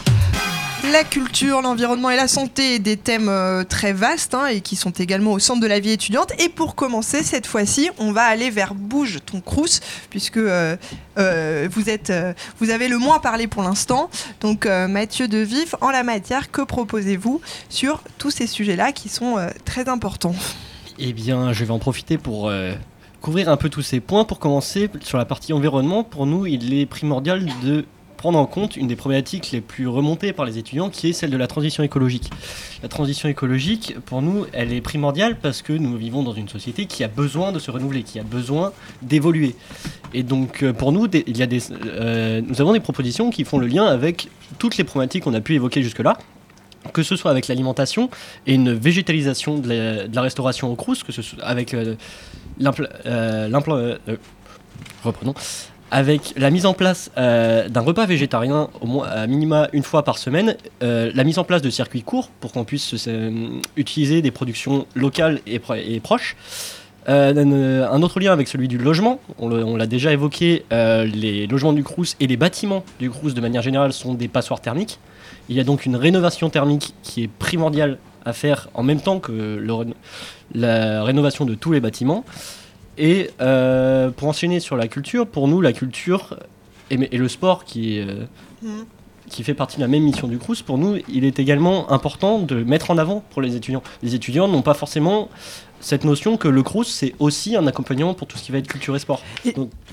[0.91, 4.91] la culture, l'environnement et la santé, des thèmes euh, très vastes hein, et qui sont
[4.91, 6.31] également au centre de la vie étudiante.
[6.39, 9.79] Et pour commencer, cette fois-ci, on va aller vers Bouge ton crous,
[10.09, 10.75] puisque euh,
[11.17, 12.11] euh, vous, êtes,
[12.59, 14.09] vous avez le moins parlé pour l'instant.
[14.41, 19.37] Donc Mathieu de Vif, en la matière, que proposez-vous sur tous ces sujets-là qui sont
[19.63, 20.35] très importants?
[20.99, 22.51] Eh bien, je vais en profiter pour
[23.21, 24.25] couvrir un peu tous ces points.
[24.25, 27.85] Pour commencer, sur la partie environnement, pour nous, il est primordial de
[28.15, 31.29] prendre en compte une des problématiques les plus remontées par les étudiants, qui est celle
[31.29, 32.29] de la transition écologique.
[32.81, 36.85] La transition écologique, pour nous, elle est primordiale parce que nous vivons dans une société
[36.85, 39.55] qui a besoin de se renouveler, qui a besoin d'évoluer.
[40.13, 43.43] Et donc, euh, pour nous, il y a des, euh, nous avons des propositions qui
[43.43, 46.17] font le lien avec toutes les problématiques qu'on a pu évoquer jusque-là
[46.93, 48.11] que ce soit avec l'alimentation
[48.45, 51.95] et une végétalisation de la, restauration au crous, que ce soit avec euh,
[52.59, 53.95] l'implant...
[55.03, 55.33] reprenons
[55.95, 60.03] avec la mise en place euh, d'un repas végétarien au moins à minima une fois
[60.03, 63.31] par semaine, euh, la mise en place de circuits courts pour qu'on puisse euh,
[63.77, 65.57] utiliser des productions locales et,
[66.01, 66.35] proches.
[67.07, 72.17] un autre lien avec celui du logement, on l'a déjà évoqué, les logements du Crous
[72.19, 74.99] et les bâtiments du Crous de manière générale sont des passoires thermiques.
[75.47, 79.19] Il y a donc une rénovation thermique qui est primordiale à faire en même temps
[79.19, 79.63] que
[80.53, 82.25] la rénovation de tous les bâtiments.
[82.97, 86.37] Et euh, pour enchaîner sur la culture, pour nous, la culture
[86.89, 88.25] et, le sport qui, euh,
[88.61, 88.83] mm.
[89.29, 92.39] qui fait partie de la même mission du Crous, pour nous, il est également important
[92.39, 93.83] de mettre en avant pour les étudiants.
[94.03, 95.29] Les étudiants n'ont pas forcément
[95.81, 98.67] cette notion que le Crous, c'est aussi un accompagnement pour tout ce qui va être
[98.67, 99.21] culture et sport.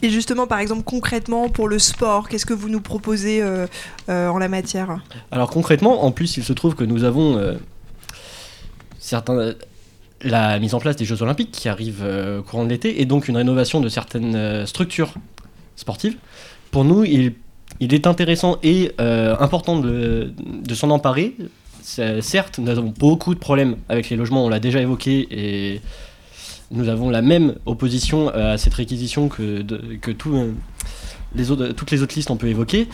[0.02, 3.66] Et, justement, par exemple, concrètement, pour le sport, qu'est-ce que vous nous proposez euh,
[4.08, 5.00] en la matière?
[5.30, 7.56] Alors concrètement, en plus, il se trouve que nous avons
[8.98, 9.54] certains
[10.22, 12.04] la mise en place des Jeux Olympiques qui arrivent
[12.38, 15.14] au courant de l'été et donc une rénovation de certaines structures
[15.76, 16.16] sportives.
[16.70, 17.34] Pour nous, il,
[17.80, 20.32] est intéressant et important de,
[20.74, 21.34] s'en emparer.
[21.82, 25.80] Certes, nous avons beaucoup de problèmes avec les logements, on l'a déjà évoqué, et
[26.70, 30.30] nous avons la même opposition à cette réquisition que, toutes
[31.34, 32.88] les autres listes on peut évoquer.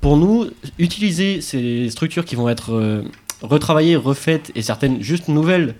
[0.00, 0.46] Pour nous,
[0.78, 3.02] utiliser ces structures qui vont être euh,
[3.42, 5.74] retravaillées, refaites et certaines juste nouvelles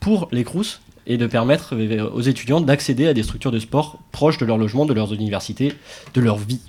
[0.00, 3.98] pour les CRUS et de permettre euh, aux étudiants d'accéder à des structures de sport
[4.12, 5.72] proches de leur logement, de leurs universités,
[6.14, 6.60] de leur vie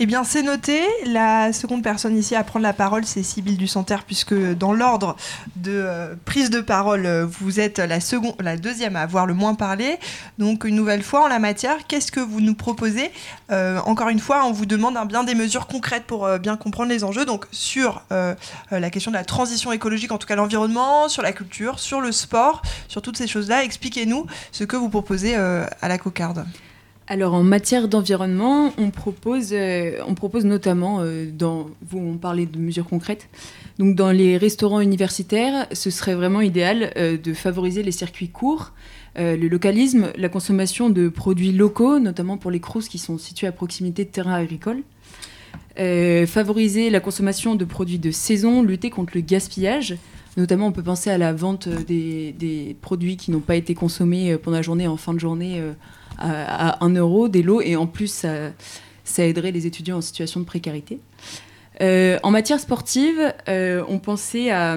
[0.00, 0.82] Eh bien, c'est noté.
[1.06, 5.16] La seconde personne ici à prendre la parole, c'est Sybille Dusanterre, puisque dans l'ordre
[5.56, 9.34] de euh, prise de parole, euh, vous êtes la, seconde, la deuxième à avoir le
[9.34, 9.98] moins parlé.
[10.38, 13.10] Donc, une nouvelle fois, en la matière, qu'est-ce que vous nous proposez?
[13.50, 16.90] Euh, Encore une fois, on vous demande un bien des mesures concrètes pour bien comprendre
[16.90, 17.24] les enjeux.
[17.24, 21.78] Donc, sur la question de la transition écologique, en tout cas l'environnement, sur la culture,
[21.78, 26.46] sur le sport, sur toutes ces choses-là, expliquez-nous ce que vous proposez à la cocarde.
[27.10, 29.98] Alors en matière d'environnement, on propose, euh,
[30.44, 33.30] notamment, euh, vous on parlait de mesures concrètes,
[33.78, 38.72] donc dans les restaurants universitaires, ce serait vraiment idéal euh, de favoriser les circuits courts,
[39.16, 43.52] le localisme, la consommation de produits locaux, notamment pour les crous qui sont situés à
[43.52, 44.82] proximité de terrains agricoles.
[46.28, 49.96] favoriser la consommation de produits de saison, lutter contre le gaspillage.
[50.36, 54.58] Notamment, on peut penser à la vente des produits qui n'ont pas été consommés pendant
[54.58, 55.60] la journée, en fin de journée,
[56.18, 58.26] à, 1 euro des lots et en plus
[59.04, 61.00] ça, aiderait les étudiants en situation de précarité.
[61.80, 64.76] Euh, en matière sportive, euh, on pensait à,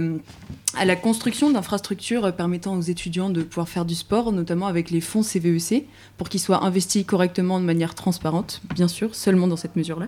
[0.85, 5.23] la construction d'infrastructures permettant aux étudiants de pouvoir faire du sport, notamment avec les fonds
[5.23, 5.85] CVEC, e
[6.17, 10.07] pour qu'ils soient investis correctement de manière transparente, bien sûr, seulement dans cette mesure-là.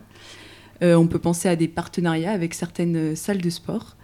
[0.82, 3.96] Euh, on peut penser à des partenariats avec certaines salles de sport.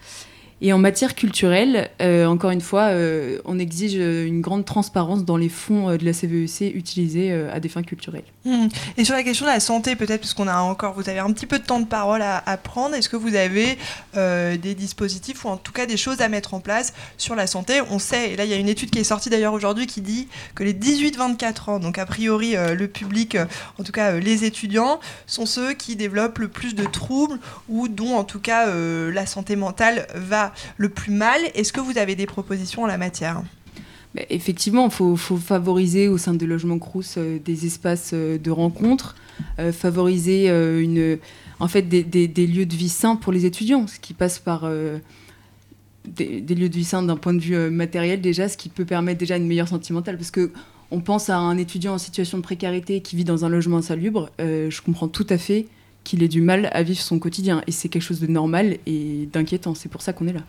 [0.61, 5.37] Et en matière culturelle, euh, encore une fois, euh, on exige une grande transparence dans
[5.37, 8.23] les fonds euh, de la CVEC e utilisés à des fins culturelles.
[8.43, 8.67] Mmh.
[8.97, 11.31] Et sur la question de la santé, peut-être, parce qu'on a encore, vous avez un
[11.31, 13.77] petit peu de temps de parole à, prendre, est-ce que vous avez
[14.13, 17.81] des dispositifs ou en tout cas des choses à mettre en place sur la santé?
[17.89, 20.01] On sait, et là il y a une étude qui est sortie d'ailleurs aujourd'hui qui
[20.01, 23.37] dit que les 18-24 ans, donc a priori le public,
[23.79, 27.39] en tout cas les étudiants, sont ceux qui développent le plus de troubles
[27.69, 31.41] ou dont en tout cas la santé mentale va le plus mal.
[31.55, 33.43] Est-ce que vous avez des propositions en la matière?
[34.29, 39.15] Effectivement, il faut, favoriser au sein des logements Crous euh, des espaces euh, de rencontre,
[39.59, 41.19] euh, favoriser une,
[41.59, 44.67] en fait, des, lieux de vie sains pour les étudiants, ce qui passe par
[46.05, 49.19] des, lieux de vie sains d'un point de vue matériel déjà, ce qui peut permettre
[49.19, 50.17] déjà une meilleure sentimentale.
[50.17, 50.51] Parce que
[50.91, 54.31] on pense à un étudiant en situation de précarité qui vit dans un logement insalubre,
[54.39, 55.67] je comprends tout à fait
[56.09, 57.61] qu'il ait du mal à vivre son quotidien.
[57.67, 59.75] Et c'est quelque chose de normal et d'inquiétant.
[59.75, 60.41] C'est pour ça qu'on est là.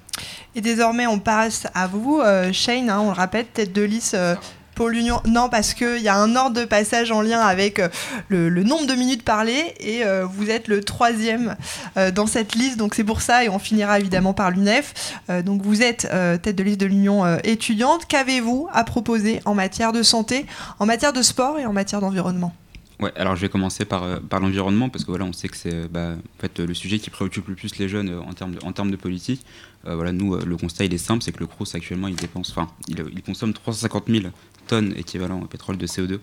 [0.55, 4.15] Et désormais, on passe à vous, euh, Shane, hein, on le répète, tête de liste.
[4.15, 4.35] Euh,
[4.75, 7.89] pour l'Union, non, parce qu'il y a un ordre de passage en lien avec euh,
[8.29, 10.03] le, nombre de minutes parlées et
[10.33, 11.55] vous êtes le troisième
[12.15, 15.19] dans cette liste, donc c'est pour ça et on finira évidemment par l'UNEF.
[15.45, 16.09] donc vous êtes
[16.43, 18.07] tête de liste de l'Union étudiante.
[18.07, 20.47] Qu'avez-vous à proposer en matière de santé,
[20.79, 22.55] en matière de sport et en matière d'environnement?
[23.01, 25.57] Ouais, alors je vais commencer par, euh, par l'environnement, parce que voilà, on sait que
[25.57, 28.35] c'est euh, bah, en fait, le sujet qui préoccupe le plus les jeunes euh, en
[28.35, 29.45] termes de, en termes de politique.
[29.85, 33.03] voilà, nous, le constat, est simple, c'est que le CRUS, actuellement, il dépense, enfin, il,
[33.15, 34.25] il, consomme 350 000
[34.67, 36.19] tonnes équivalent pétrole de CO2,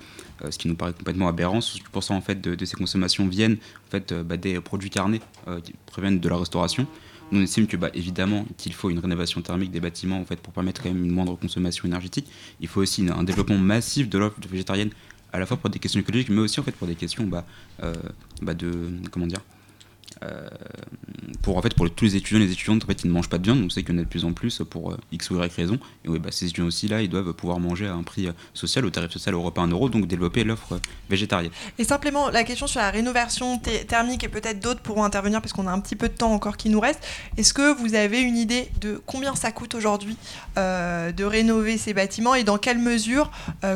[0.47, 1.57] ce qui nous paraît complètement aberrant.
[1.59, 3.57] 68% en fait, de, ces consommations viennent
[3.87, 5.21] en fait, bah, des produits carnés
[5.63, 6.85] qui proviennent de la restauration.
[7.31, 10.39] Nous on estime que bah, évidemment qu'il faut une rénovation thermique des bâtiments en fait
[10.39, 12.27] pour permettre quand même une moindre consommation énergétique.
[12.61, 14.91] Il faut aussi un développement massif de l'offre végétarienne
[15.37, 17.45] à la fois pour des questions écologiques, mais aussi en fait pour des questions bah,
[17.83, 17.93] euh,
[18.41, 19.41] bah de comment dire
[20.23, 20.49] euh,
[21.47, 23.37] pour en fait pour tous les étudiants les étudiantes en fait ils ne mangent pas
[23.37, 23.61] de viande.
[23.63, 25.49] On sait qu'il y en a de plus en plus pour euh, x ou y
[25.55, 25.79] raison.
[26.03, 28.83] Et oui bah, ces étudiants aussi là ils doivent pouvoir manger à un prix social
[28.83, 30.77] au tarif social au repas 1 euro donc développer l'offre
[31.09, 31.53] végétarienne.
[31.79, 35.67] Et simplement la question sur la rénovation thermique et peut-être d'autres pourront intervenir parce qu'on
[35.67, 36.99] a un petit peu de temps encore qui nous reste.
[37.37, 40.17] Est-ce que vous avez une idée de combien ça coûte aujourd'hui
[40.57, 43.31] de rénover ces bâtiments et dans quelle mesure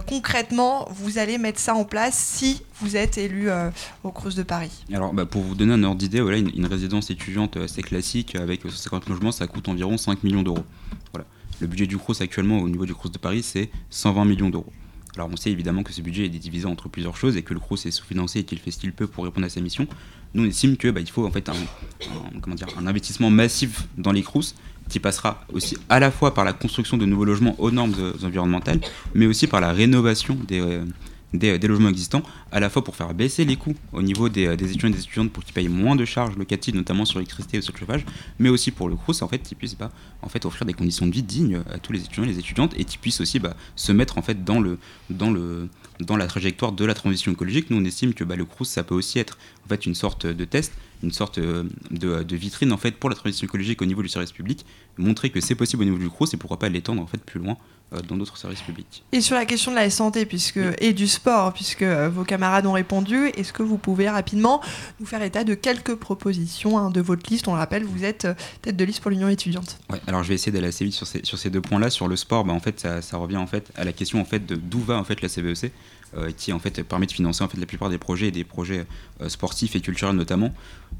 [0.07, 3.69] concrètement vous allez mettre ça en place si vous êtes élu euh,
[4.03, 4.83] au Crous de Paris?
[4.93, 8.61] Alors, bah, pour vous donner un ordre d'idée, voilà, une, résidence étudiante assez classique avec
[8.63, 10.65] 150 logements, ça coûte environ 5 millions d'euros.
[11.13, 11.25] Voilà.
[11.59, 14.71] Le budget du Crous actuellement au niveau du Crous de Paris, c'est 120 millions d'euros.
[15.15, 17.59] Alors on sait évidemment que ce budget est divisé entre plusieurs choses et que le
[17.59, 19.87] Crous est sous-financé et qu'il fait ce qu'il peut pour répondre à sa mission.
[20.33, 24.55] Nous on estime que bah, faut en fait un, investissement massif dans les Crous
[24.89, 27.93] qui passera aussi à la fois par la construction de nouveaux logements aux normes
[28.23, 28.79] environnementales,
[29.13, 30.85] mais aussi par la rénovation des, euh,
[31.33, 34.89] des, logements existants, à la fois pour faire baisser les coûts au niveau des, étudiants
[34.89, 37.73] et des étudiantes pour qu'ils payent moins de charges locatives, notamment sur l'électricité et sur
[37.73, 38.05] le chauffage,
[38.39, 41.07] mais aussi pour le CRUS, en fait, qu'ils puissent bah, en fait, offrir des conditions
[41.07, 43.55] de vie dignes à tous les étudiants et les étudiantes et qu'ils puissent aussi bah,
[43.75, 44.77] se mettre en fait dans, le,
[45.09, 45.69] dans, le,
[45.99, 47.69] dans la trajectoire de la transition écologique.
[47.69, 50.25] Nous, on estime que bah, le CRUS, ça peut aussi être en fait, une sorte
[50.25, 50.73] de test
[51.03, 54.31] une sorte euh, de, vitrine en fait pour la transition écologique au niveau du service
[54.31, 54.65] public,
[54.97, 57.39] montrer que c'est possible au niveau du CRUS et pourquoi pas l'étendre en fait plus
[57.39, 57.57] loin
[57.93, 59.03] euh, dans d'autres services publics.
[59.11, 62.65] Et sur la question de la santé puisque, et du sport, puisque euh, vos camarades
[62.65, 64.61] ont répondu, est-ce que vous pouvez rapidement
[64.99, 67.47] nous faire état de quelques propositions hein, de votre liste?
[67.47, 68.27] On le rappelle, vous êtes
[68.61, 69.79] tête de liste pour l'Union étudiante.
[69.89, 71.89] Ouais, alors je vais essayer d'aller assez vite sur ces, sur ces deux points-là.
[71.89, 74.25] Sur le sport, bah, en fait, ça, ça, revient en fait à la question en
[74.25, 75.71] fait de d'où va en fait la CVEC.
[76.13, 78.43] E qui en fait permet de financer en fait la plupart des projets et des
[78.43, 78.85] projets
[79.29, 80.53] sportifs et culturels notamment.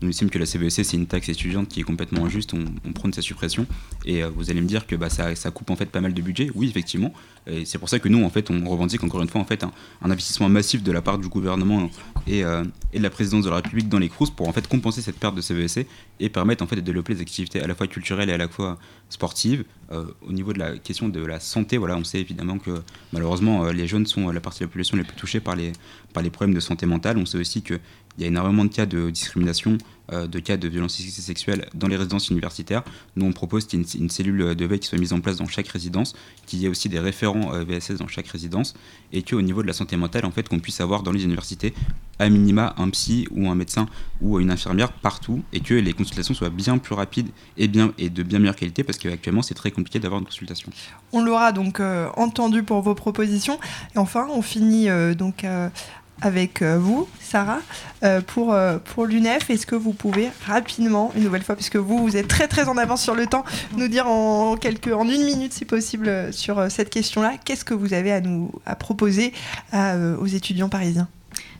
[0.04, 3.14] On estime que la CVEC, c'est une taxe étudiante qui est complètement injuste, on, prône
[3.14, 3.68] sa suppression.
[4.06, 6.14] Et euh, vous allez me dire que bah, ça, ça, coupe en fait pas mal
[6.14, 6.50] de budget.
[6.56, 7.14] Oui, effectivement.
[7.48, 9.64] Et c'est pour ça que nous, en fait, on revendique encore une fois en fait,
[9.64, 9.72] un,
[10.02, 11.90] investissement massif de la part du gouvernement
[12.28, 12.64] et, euh,
[12.94, 15.18] et, de la présidence de la République dans les CRUS pour en fait compenser cette
[15.18, 15.88] perte de CVEC
[16.20, 18.48] et permettre en fait de développer des activités à la fois culturelles et à la
[18.48, 18.78] fois
[19.10, 19.66] sportives.
[19.92, 22.82] Euh, au niveau de la question de la santé, voilà, on sait évidemment que
[23.12, 25.74] malheureusement les jeunes sont la partie de la population les plus touchée par les,
[26.14, 27.18] par les problèmes de santé mentale.
[27.18, 27.80] On sait aussi que
[28.18, 29.78] il y a énormément de cas de discrimination,
[30.12, 32.84] euh, de cas de violence sexuelle dans les résidences universitaires.
[33.16, 35.38] Nous, on propose qu'il y ait une, cellule de veille qui soit mise en place
[35.38, 36.14] dans chaque résidence,
[36.46, 38.74] qu'il y ait aussi des référents euh, VSS dans chaque résidence,
[39.14, 41.74] et qu'au niveau de la santé mentale, en fait, qu'on puisse avoir dans les universités,
[42.20, 43.88] à minima, un psy ou un médecin
[44.20, 48.10] ou une infirmière partout, et que les consultations soient bien plus rapides et, bien, et
[48.10, 50.70] de bien meilleure qualité, parce qu'actuellement, c'est très compliqué d'avoir une consultation.
[51.14, 53.60] On l'aura donc euh, entendu pour vos propositions.
[53.96, 55.46] Et enfin, on finit donc
[56.22, 57.60] avec euh, vous, Sarah,
[58.04, 59.50] euh, pour, euh, pour l'UNEF.
[59.50, 62.78] Est-ce que vous pouvez rapidement, une nouvelle fois, puisque vous, vous êtes très très en
[62.78, 63.44] avance sur le temps,
[63.78, 67.94] nous dire en, quelques, en une minute, si possible, sur cette question-là, qu'est-ce que vous
[67.94, 69.34] avez à nous à proposer
[69.74, 71.08] aux étudiants parisiens?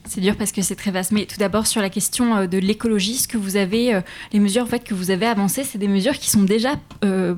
[0.06, 1.12] C'est dur parce que c'est très vaste.
[1.12, 4.02] Mais tout d'abord, sur la question euh, de l'écologie, ce que vous avez, euh,
[4.34, 7.36] les mesures en que vous avez avancées, c'est des mesures qui sont déjà, euh,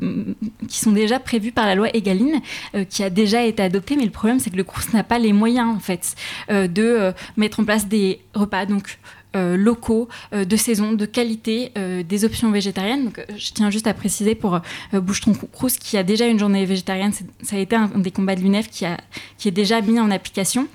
[0.87, 2.41] déjà prévues par la loi Egaline,
[2.89, 3.95] qui a déjà été adoptée.
[3.95, 6.15] Mais le problème, c'est que le CRUS n'a pas les moyens, en fait,
[6.49, 8.65] de mettre en place des repas.
[8.65, 8.97] Donc,
[9.35, 13.05] euh, locaux, euh, de saison, de qualité, euh, des options végétariennes.
[13.05, 14.59] Donc, je tiens juste à préciser pour
[14.93, 17.11] Boucheton Crous qui a déjà une journée végétarienne,
[17.41, 18.97] ça a été un, des combats de l'UNEF qui, a,
[19.39, 20.67] qui est déjà mis en application.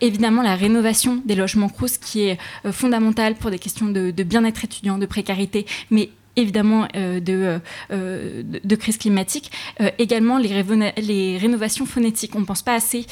[0.00, 2.38] évidemment, la rénovation des logements Crous qui est
[2.70, 9.50] fondamentale pour des questions de, bien-être étudiant, de précarité, mais évidemment de, de, crise climatique.
[9.98, 10.62] également, les,
[10.98, 12.34] les, rénovations phonétiques.
[12.36, 13.06] On ne pense pas assez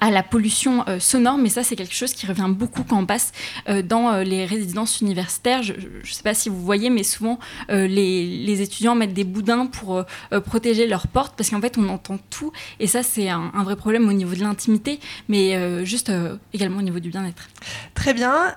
[0.00, 3.06] à la pollution euh, sonore, mais ça c'est quelque chose qui revient beaucoup quand on
[3.06, 3.32] passe
[3.68, 5.62] euh, dans euh, les résidences universitaires.
[5.62, 10.04] Je ne sais pas si vous voyez, mais souvent les, étudiants mettent des boudins pour
[10.44, 12.50] protéger leurs portes parce qu'en fait on entend tout
[12.80, 14.98] et ça c'est un, vrai problème au niveau de l'intimité,
[15.28, 16.10] mais juste
[16.52, 17.48] également au niveau du bien-être.
[17.94, 18.54] Très bien,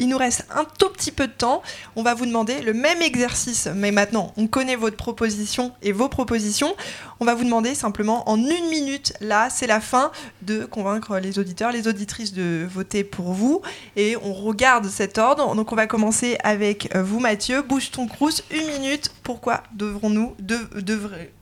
[0.00, 1.62] il nous reste un tout petit peu de temps.
[1.96, 6.08] On va vous demander le même exercice, mais maintenant on connaît votre proposition et vos
[6.08, 6.74] propositions.
[7.20, 10.10] On va vous demander simplement en une minute, là c'est la fin
[10.42, 13.62] de convaincre les auditeurs, les auditrices de voter pour vous.
[13.96, 15.54] Et on regarde cet ordre.
[15.54, 17.62] Donc on va commencer avec euh, vous, Mathieu.
[17.62, 19.10] Bouge ton crous, une minute.
[19.22, 20.56] Pourquoi devrons-nous, de,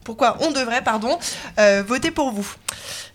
[0.05, 1.19] pourquoi on devrait, pardon,
[1.59, 2.55] euh, voter pour vous?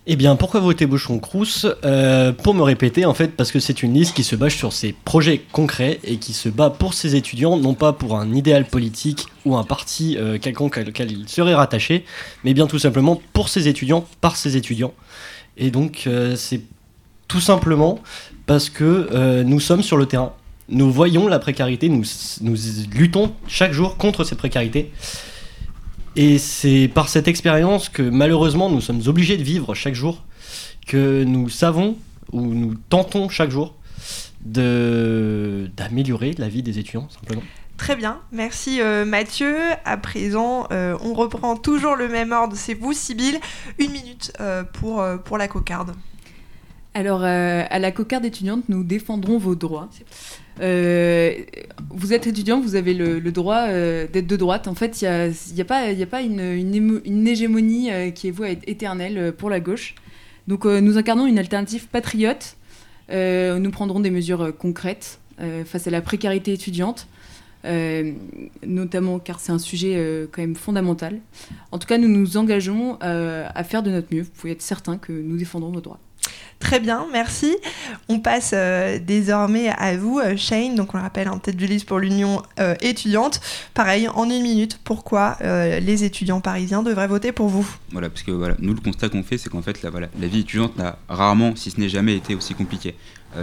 [0.07, 1.65] Eh bien, pourquoi voter Bouchon Crous?
[1.83, 4.71] Euh, Pour me répéter, en fait, parce que c'est une liste qui se base sur
[4.71, 8.65] ses projets concrets et qui se bat pour ses étudiants, non pas pour un idéal
[8.65, 12.05] politique ou un parti quelconque auquel il serait rattaché,
[12.43, 14.93] mais bien tout simplement pour ses étudiants, par ses étudiants.
[15.57, 16.61] Et donc, euh, c'est
[17.27, 17.99] tout simplement
[18.45, 20.33] parce que euh, nous sommes sur le terrain.
[20.69, 22.03] Nous voyons la précarité, nous,
[22.41, 22.55] nous
[22.95, 24.91] luttons chaque jour contre cette précarité.
[26.15, 30.23] Et c'est par cette expérience que malheureusement nous sommes obligés de vivre chaque jour,
[30.87, 31.97] que nous savons
[32.31, 33.75] ou nous tentons chaque jour
[34.45, 37.41] d'améliorer la vie des étudiants simplement.
[37.77, 39.53] Très bien, merci euh, Mathieu.
[39.83, 42.55] À présent, euh, on reprend toujours le même ordre.
[42.55, 43.39] C'est vous, Sybille.
[43.79, 45.93] Une minute euh, pour, pour la cocarde.
[46.93, 49.89] Alors, à la cocarde étudiante, nous défendrons vos droits.
[50.57, 50.63] vous
[52.13, 54.69] êtes étudiant, vous avez le, droit d'être de droite.
[54.69, 58.29] En fait, il n'y a, y a, pas, y a pas une, une, hégémonie qui
[58.29, 59.95] est vouée à être éternelle pour la gauche.
[60.47, 62.55] Donc, nous incarnons une alternative patriote.
[63.09, 65.19] nous prendrons des mesures concrètes
[65.65, 67.09] face à la précarité étudiante.
[67.65, 68.11] Euh,
[68.65, 71.19] notamment car c'est un sujet euh, quand même fondamental.
[71.71, 74.21] En tout cas, nous nous engageons euh, à faire de notre mieux.
[74.21, 75.99] Vous pouvez être certain que nous défendrons nos droits.
[76.59, 77.55] Très bien, merci.
[78.07, 80.75] On passe euh, désormais à vous, euh, Shane.
[80.75, 83.41] Donc, on le rappelle, en tête de liste pour l'Union euh, étudiante.
[83.73, 87.67] Pareil, en une minute, pourquoi les étudiants parisiens devraient voter pour vous?
[87.91, 90.27] Voilà, parce que voilà, nous, le constat qu'on fait, c'est qu'en fait, la, voilà, la
[90.27, 92.95] vie étudiante n'a rarement, si ce n'est jamais, été aussi compliquée.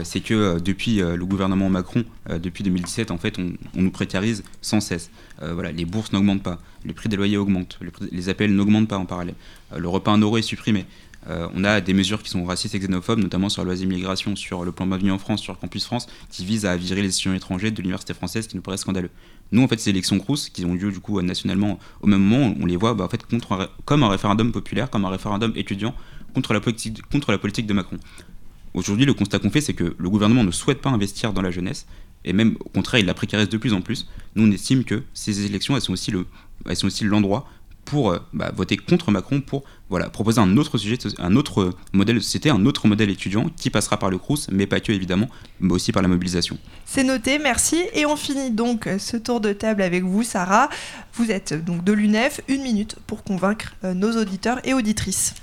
[0.04, 5.10] C'est que depuis le gouvernement Macron, depuis 2017, en fait, on, nous précarise sans cesse.
[5.40, 7.78] voilà, les bourses n'augmentent pas, les prix des loyers augmentent,
[8.10, 9.34] les, appels n'augmentent pas en parallèle,
[9.76, 10.86] le repas en euro est supprimé.
[11.28, 14.64] Euh, on a des mesures qui sont racistes et xénophobes, notamment sur la loi sur
[14.64, 17.70] le plan Bienvenue en France, sur Campus France, qui visent à virer les étudiants étrangers
[17.70, 19.10] de l'université française, qui nous paraît scandaleux.
[19.52, 22.54] Nous, en fait, ces élections Crous, qui ont lieu du coup nationalement au même moment,
[22.60, 25.94] on les voit bah, en fait, contre comme un référendum populaire, comme un référendum étudiant
[26.34, 27.98] contre la politique, contre la politique de Macron.
[28.74, 31.50] Aujourd'hui, le constat qu'on fait, c'est que le gouvernement ne souhaite pas investir dans la
[31.50, 31.86] jeunesse,
[32.24, 34.08] et même au contraire, il la précarise de plus en plus.
[34.34, 36.26] Nous, on estime que ces élections, elles sont aussi le,
[36.68, 37.46] elles sont aussi l'endroit
[37.84, 42.16] pour euh, bah, voter contre Macron pour voilà, proposer un autre sujet, un autre modèle
[42.16, 45.28] de société, un autre modèle étudiant qui passera par le Crous, mais pas que évidemment,
[45.60, 46.56] mais aussi par la mobilisation.
[46.86, 47.82] C'est noté, merci.
[47.92, 50.68] Et on finit donc ce tour de table avec vous, Sarah.
[51.14, 55.34] Vous êtes donc de l'UNEF, une minute pour convaincre euh, nos auditeurs et auditrices.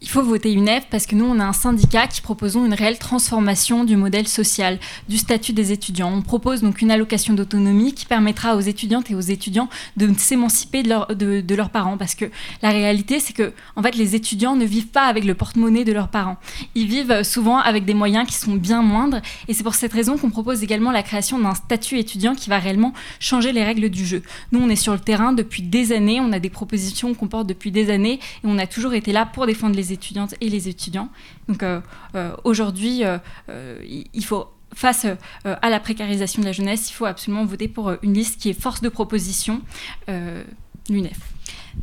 [0.00, 2.98] Il faut voter UNEF parce que nous, on a un syndicat qui proposons une réelle
[2.98, 4.78] transformation du modèle social,
[5.08, 6.12] du statut des étudiants.
[6.14, 10.84] On propose donc une allocation d'autonomie qui permettra aux étudiantes et aux étudiants de s'émanciper
[10.84, 11.98] de, de, leurs parents.
[11.98, 12.26] Parce que
[12.62, 15.92] la réalité, c'est que en fait, les étudiants ne vivent pas avec le porte-monnaie de
[15.92, 16.36] leurs parents.
[16.76, 19.20] Ils vivent souvent avec des moyens qui sont bien moindres.
[19.48, 22.60] Et c'est pour cette raison qu'on propose également la création d'un statut étudiant qui va
[22.60, 24.22] réellement changer les règles du jeu.
[24.52, 26.20] Nous, on est sur le terrain depuis des années.
[26.20, 28.20] On a des propositions qu'on porte depuis des années.
[28.44, 31.08] Et on a toujours été là pour défendre les étudiantes et les étudiants.
[31.48, 31.80] Donc euh,
[32.14, 33.18] euh, aujourd'hui, euh,
[33.84, 35.06] il faut face
[35.44, 38.60] à la précarisation de la jeunesse, il faut absolument voter pour une liste qui est
[38.60, 39.62] force de proposition,
[40.90, 41.18] l'UNEF.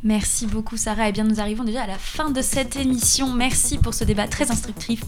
[0.03, 1.05] Merci beaucoup Sarah.
[1.05, 3.33] Et eh bien nous arrivons déjà à la fin de cette émission.
[3.33, 5.01] Merci pour ce débat très instructif,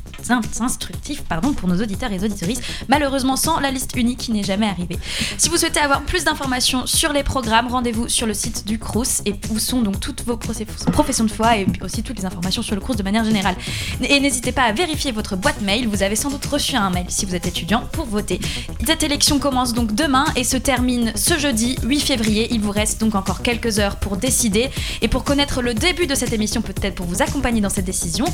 [0.60, 2.62] instructif pardon, pour nos auditeurs et auditrices.
[2.88, 4.98] Malheureusement sans la liste unique qui n'est jamais arrivée.
[5.38, 9.22] Si vous souhaitez avoir plus d'informations sur les programmes, rendez-vous sur le site du CRUS
[9.26, 12.76] et où sont donc toutes vos professions de foi et aussi toutes les informations sur
[12.76, 13.56] le CRUS de manière générale.
[14.02, 15.88] Et n'hésitez pas à vérifier votre boîte mail.
[15.88, 18.40] Vous avez sans doute reçu un mail si vous êtes étudiant pour voter.
[18.86, 22.48] Cette élection commence donc demain et se termine ce jeudi 8 février.
[22.52, 24.70] Il vous reste donc encore quelques heures pour décider.
[25.02, 28.26] Et pour connaître le début de cette émission, peut-être pour vous accompagner dans cette décision,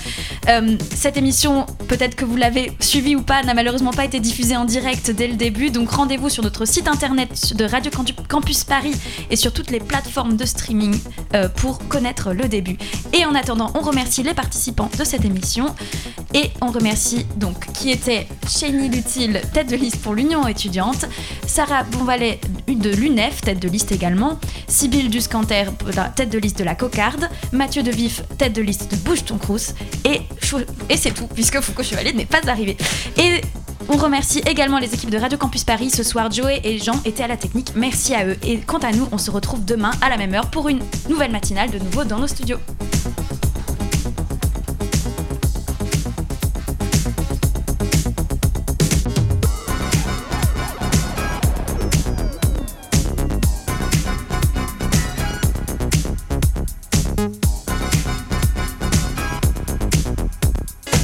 [0.49, 4.55] euh, cette émission, peut-être que vous l'avez suivie ou pas, n'a malheureusement pas été diffusée
[4.55, 5.69] en direct dès le début.
[5.69, 7.91] Donc rendez-vous sur notre site internet de Radio
[8.27, 8.95] Campus Paris
[9.29, 10.99] et sur toutes les plateformes de streaming
[11.33, 12.77] euh, pour connaître le début.
[13.13, 15.73] Et en attendant, on remercie les participants de cette émission
[16.33, 21.05] et on remercie donc qui était Chénie Lutil, tête de liste pour l'Union étudiante,
[21.45, 25.65] Sarah Bonvalet de l'UNEF, tête de liste également, Sybille Duscanter,
[26.15, 29.38] tête de liste de la Cocarde, Mathieu de Vif, tête de liste de Bouge ton
[29.38, 29.73] Crous,
[30.03, 30.21] et,
[30.89, 32.75] et c'est tout, puisque Foucault Chevalier n'est pas arrivé.
[33.17, 33.41] Et
[33.88, 35.89] on remercie également les équipes de Radio Campus Paris.
[35.89, 37.73] Ce soir, Joey et Jean étaient à la technique.
[37.75, 38.38] Merci à eux.
[38.43, 40.79] Et quant à nous, on se retrouve demain à la même heure pour une
[41.09, 42.59] nouvelle matinale de nouveau dans nos studios.